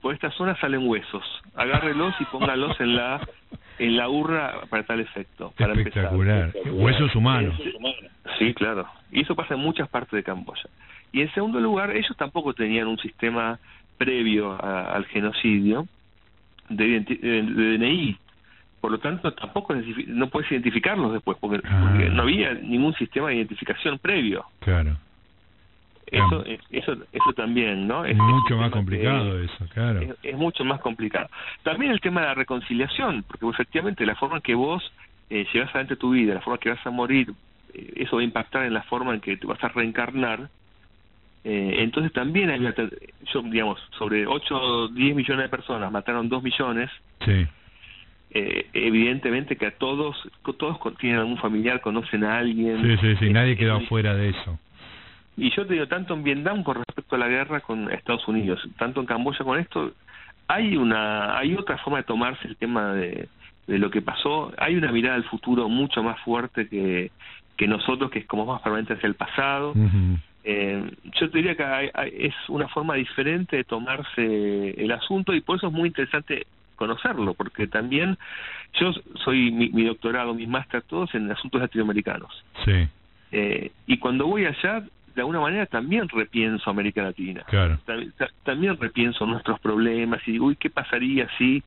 por 0.00 0.14
esta 0.14 0.30
zona 0.32 0.56
salen 0.60 0.86
huesos, 0.86 1.24
agárrelos 1.54 2.14
y 2.20 2.24
póngalos 2.26 2.78
en 2.80 2.96
la 2.96 3.20
en 3.78 3.96
la 3.96 4.08
urra 4.08 4.60
para 4.68 4.84
tal 4.84 5.00
efecto. 5.00 5.52
Para 5.58 5.74
Espectacular. 5.74 6.52
Huesos 6.70 7.14
humanos. 7.14 7.54
Sí, 8.38 8.54
claro. 8.54 8.86
Y 9.10 9.22
eso 9.22 9.34
pasa 9.34 9.54
en 9.54 9.60
muchas 9.60 9.88
partes 9.88 10.12
de 10.12 10.22
Camboya. 10.22 10.68
Y 11.12 11.20
en 11.20 11.32
segundo 11.32 11.60
lugar, 11.60 11.90
ellos 11.90 12.16
tampoco 12.16 12.52
tenían 12.54 12.86
un 12.86 12.98
sistema 12.98 13.58
previo 13.96 14.56
al 14.62 15.04
genocidio 15.06 15.86
de, 16.68 17.00
DNI. 17.00 18.16
Por 18.80 18.92
lo 18.92 18.98
tanto, 18.98 19.32
tampoco 19.32 19.74
no 20.08 20.28
puedes 20.28 20.50
identificarlos 20.52 21.12
después, 21.12 21.38
porque, 21.40 21.60
ah. 21.66 21.88
porque 21.88 22.10
no 22.10 22.22
había 22.22 22.54
ningún 22.54 22.94
sistema 22.94 23.28
de 23.28 23.36
identificación 23.36 23.98
previo. 23.98 24.44
Claro. 24.60 24.96
Eso, 26.06 26.44
eso, 26.70 26.92
eso 27.12 27.32
también, 27.34 27.88
¿no? 27.88 28.04
Es 28.04 28.16
mucho 28.16 28.56
más 28.56 28.70
complicado 28.70 29.40
eso, 29.40 29.66
claro. 29.74 30.00
Es, 30.22 30.36
mucho 30.36 30.64
más 30.64 30.80
complicado. 30.80 31.28
También 31.64 31.90
el 31.90 32.00
tema 32.00 32.20
de 32.20 32.28
la 32.28 32.34
reconciliación, 32.34 33.24
porque 33.24 33.48
efectivamente 33.48 34.06
la 34.06 34.14
forma 34.14 34.36
en 34.36 34.42
que 34.42 34.54
vos 34.54 34.92
eh, 35.30 35.46
llevas 35.52 35.70
adelante 35.70 35.96
tu 35.96 36.10
vida, 36.10 36.34
la 36.34 36.40
forma 36.40 36.56
en 36.56 36.60
que 36.60 36.70
vas 36.70 36.86
a 36.86 36.90
morir, 36.90 37.32
eh, 37.74 37.92
eso 37.96 38.16
va 38.16 38.22
a 38.22 38.24
impactar 38.24 38.64
en 38.64 38.74
la 38.74 38.82
forma 38.82 39.14
en 39.14 39.20
que 39.20 39.36
te 39.36 39.46
vas 39.46 39.62
a 39.64 39.68
reencarnar. 39.68 40.48
Eh, 41.42 41.76
entonces 41.78 42.12
también 42.12 42.50
hay, 42.50 42.60
yo, 43.32 43.42
digamos, 43.42 43.80
sobre 43.98 44.26
8 44.26 44.56
o 44.56 44.88
10 44.88 45.16
millones 45.16 45.44
de 45.44 45.48
personas 45.48 45.90
mataron 45.90 46.28
2 46.28 46.42
millones. 46.42 46.90
Sí. 47.24 47.46
Eh, 48.30 48.66
evidentemente 48.74 49.56
que 49.56 49.66
a 49.66 49.70
todos, 49.72 50.16
todos 50.58 50.78
tienen 50.98 51.20
algún 51.20 51.38
familiar, 51.38 51.80
conocen 51.80 52.22
a 52.24 52.38
alguien. 52.38 52.82
Sí, 52.82 52.96
sí, 53.00 53.16
sí, 53.16 53.32
nadie 53.32 53.56
quedó 53.56 53.80
fuera 53.82 54.14
de 54.14 54.28
eso. 54.28 54.58
Y 55.36 55.50
yo 55.54 55.66
te 55.66 55.74
digo, 55.74 55.86
tanto 55.86 56.14
en 56.14 56.22
Vietnam 56.22 56.62
con 56.62 56.76
respecto 56.76 57.16
a 57.16 57.18
la 57.18 57.28
guerra 57.28 57.60
con 57.60 57.90
Estados 57.92 58.26
Unidos, 58.26 58.66
tanto 58.78 59.00
en 59.00 59.06
Camboya 59.06 59.44
con 59.44 59.58
esto, 59.58 59.92
hay 60.48 60.76
una 60.76 61.38
hay 61.38 61.54
otra 61.54 61.76
forma 61.78 61.98
de 61.98 62.04
tomarse 62.04 62.46
el 62.48 62.56
tema 62.56 62.92
de, 62.94 63.28
de 63.66 63.78
lo 63.78 63.90
que 63.90 64.00
pasó, 64.00 64.52
hay 64.58 64.76
una 64.76 64.92
mirada 64.92 65.16
al 65.16 65.24
futuro 65.24 65.68
mucho 65.68 66.02
más 66.02 66.18
fuerte 66.20 66.68
que, 66.68 67.10
que 67.56 67.66
nosotros, 67.66 68.10
que 68.10 68.20
es 68.20 68.26
como 68.26 68.46
más 68.46 68.62
permanente 68.62 68.94
hacia 68.94 69.08
el 69.08 69.14
pasado. 69.14 69.74
eh, 70.44 70.90
yo 71.20 71.30
te 71.30 71.38
diría 71.38 71.56
que 71.56 71.90
es 72.12 72.34
una 72.48 72.68
forma 72.68 72.94
diferente 72.94 73.56
de 73.56 73.64
tomarse 73.64 74.70
el 74.80 74.92
asunto 74.92 75.34
y 75.34 75.40
por 75.40 75.56
eso 75.56 75.66
es 75.66 75.72
muy 75.72 75.88
interesante 75.88 76.46
conocerlo, 76.76 77.34
porque 77.34 77.66
también 77.66 78.16
yo 78.74 78.92
soy 79.24 79.50
mi, 79.50 79.70
mi 79.70 79.84
doctorado, 79.84 80.34
mis 80.34 80.48
máster, 80.48 80.82
todos 80.82 81.14
en 81.14 81.30
asuntos 81.30 81.60
latinoamericanos. 81.60 82.30
Sí. 82.64 82.88
Eh, 83.32 83.72
y 83.86 83.98
cuando 83.98 84.26
voy 84.26 84.44
allá, 84.44 84.84
de 85.16 85.22
alguna 85.22 85.40
manera 85.40 85.64
también 85.64 86.08
repienso 86.10 86.68
América 86.68 87.02
Latina. 87.02 87.42
Claro. 87.48 87.78
También, 88.44 88.76
repienso 88.78 89.24
nuestros 89.24 89.58
problemas 89.60 90.20
y, 90.28 90.38
uy, 90.38 90.56
¿qué 90.56 90.68
pasaría 90.68 91.26
si, 91.38 91.62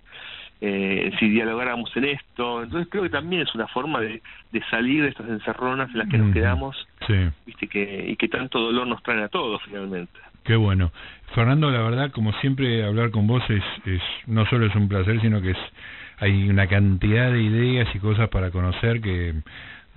eh, 0.61 1.11
si 1.19 1.29
dialogáramos 1.29 1.89
en 1.97 2.05
esto? 2.05 2.61
Entonces 2.61 2.87
creo 2.91 3.03
que 3.03 3.09
también 3.09 3.41
es 3.41 3.55
una 3.55 3.67
forma 3.67 3.99
de, 4.01 4.21
de 4.51 4.63
salir 4.69 5.01
de 5.01 5.09
estas 5.09 5.27
encerronas 5.27 5.89
en 5.89 5.97
las 5.97 6.09
que 6.09 6.19
nos 6.19 6.31
quedamos 6.31 6.87
sí. 7.07 7.15
¿viste? 7.47 7.67
Que, 7.67 8.11
y 8.11 8.15
que 8.15 8.27
tanto 8.27 8.59
dolor 8.59 8.85
nos 8.85 9.01
traen 9.01 9.23
a 9.23 9.29
todos 9.29 9.59
finalmente. 9.65 10.13
Qué 10.43 10.55
bueno. 10.55 10.91
Fernando, 11.33 11.71
la 11.71 11.81
verdad, 11.81 12.11
como 12.11 12.31
siempre, 12.33 12.85
hablar 12.85 13.09
con 13.09 13.25
vos 13.25 13.43
es, 13.49 13.63
es 13.85 14.01
no 14.27 14.45
solo 14.45 14.67
es 14.67 14.75
un 14.75 14.87
placer, 14.87 15.19
sino 15.21 15.41
que 15.41 15.51
es 15.51 15.57
hay 16.19 16.49
una 16.49 16.67
cantidad 16.67 17.31
de 17.31 17.41
ideas 17.41 17.87
y 17.95 17.99
cosas 17.99 18.29
para 18.29 18.51
conocer 18.51 19.01
que 19.01 19.33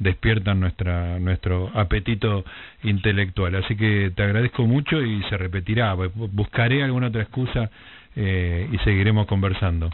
despiertan 0.02 0.60
nuestra 0.60 1.18
nuestro 1.18 1.70
apetito 1.74 2.44
intelectual. 2.82 3.54
Así 3.56 3.76
que 3.76 4.12
te 4.14 4.22
agradezco 4.22 4.64
mucho 4.66 5.00
y 5.02 5.22
se 5.24 5.36
repetirá. 5.36 5.94
Buscaré 5.94 6.82
alguna 6.82 7.08
otra 7.08 7.22
excusa 7.22 7.70
eh, 8.16 8.68
y 8.70 8.78
seguiremos 8.78 9.26
conversando. 9.26 9.90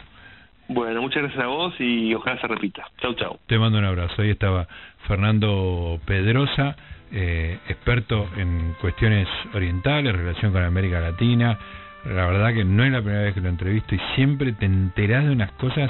Bueno, 0.67 1.01
muchas 1.01 1.23
gracias 1.23 1.43
a 1.43 1.47
vos 1.47 1.73
y 1.79 2.13
ojalá 2.13 2.39
se 2.39 2.47
repita. 2.47 2.87
Chau, 3.01 3.15
chau. 3.15 3.39
Te 3.47 3.57
mando 3.57 3.79
un 3.79 3.85
abrazo. 3.85 4.21
Ahí 4.21 4.29
estaba 4.29 4.67
Fernando 5.07 5.99
Pedrosa, 6.05 6.75
eh, 7.11 7.57
experto 7.67 8.29
en 8.37 8.75
cuestiones 8.79 9.27
orientales, 9.53 10.15
relación 10.15 10.51
con 10.51 10.63
América 10.63 10.99
Latina. 10.99 11.57
La 12.05 12.27
verdad 12.27 12.53
que 12.53 12.63
no 12.63 12.83
es 12.83 12.91
la 12.91 13.01
primera 13.01 13.23
vez 13.23 13.33
que 13.33 13.41
lo 13.41 13.49
entrevisto 13.49 13.95
y 13.95 13.99
siempre 14.15 14.53
te 14.53 14.65
enterás 14.65 15.25
de 15.25 15.31
unas 15.31 15.51
cosas 15.53 15.89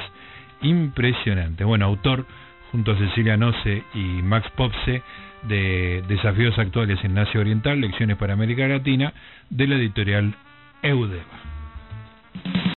impresionantes. 0.61 1.67
Bueno, 1.67 1.85
autor 1.85 2.25
junto 2.71 2.91
a 2.91 2.97
Cecilia 2.97 3.37
Noce 3.37 3.83
y 3.93 4.21
Max 4.21 4.49
Popse 4.55 5.01
de 5.43 6.03
Desafíos 6.07 6.57
Actuales 6.59 6.99
en 7.03 7.17
Asia 7.17 7.39
Oriental, 7.39 7.79
Lecciones 7.79 8.17
para 8.17 8.33
América 8.33 8.67
Latina, 8.67 9.13
de 9.49 9.67
la 9.67 9.75
editorial 9.75 10.35
Eudeva. 10.81 11.23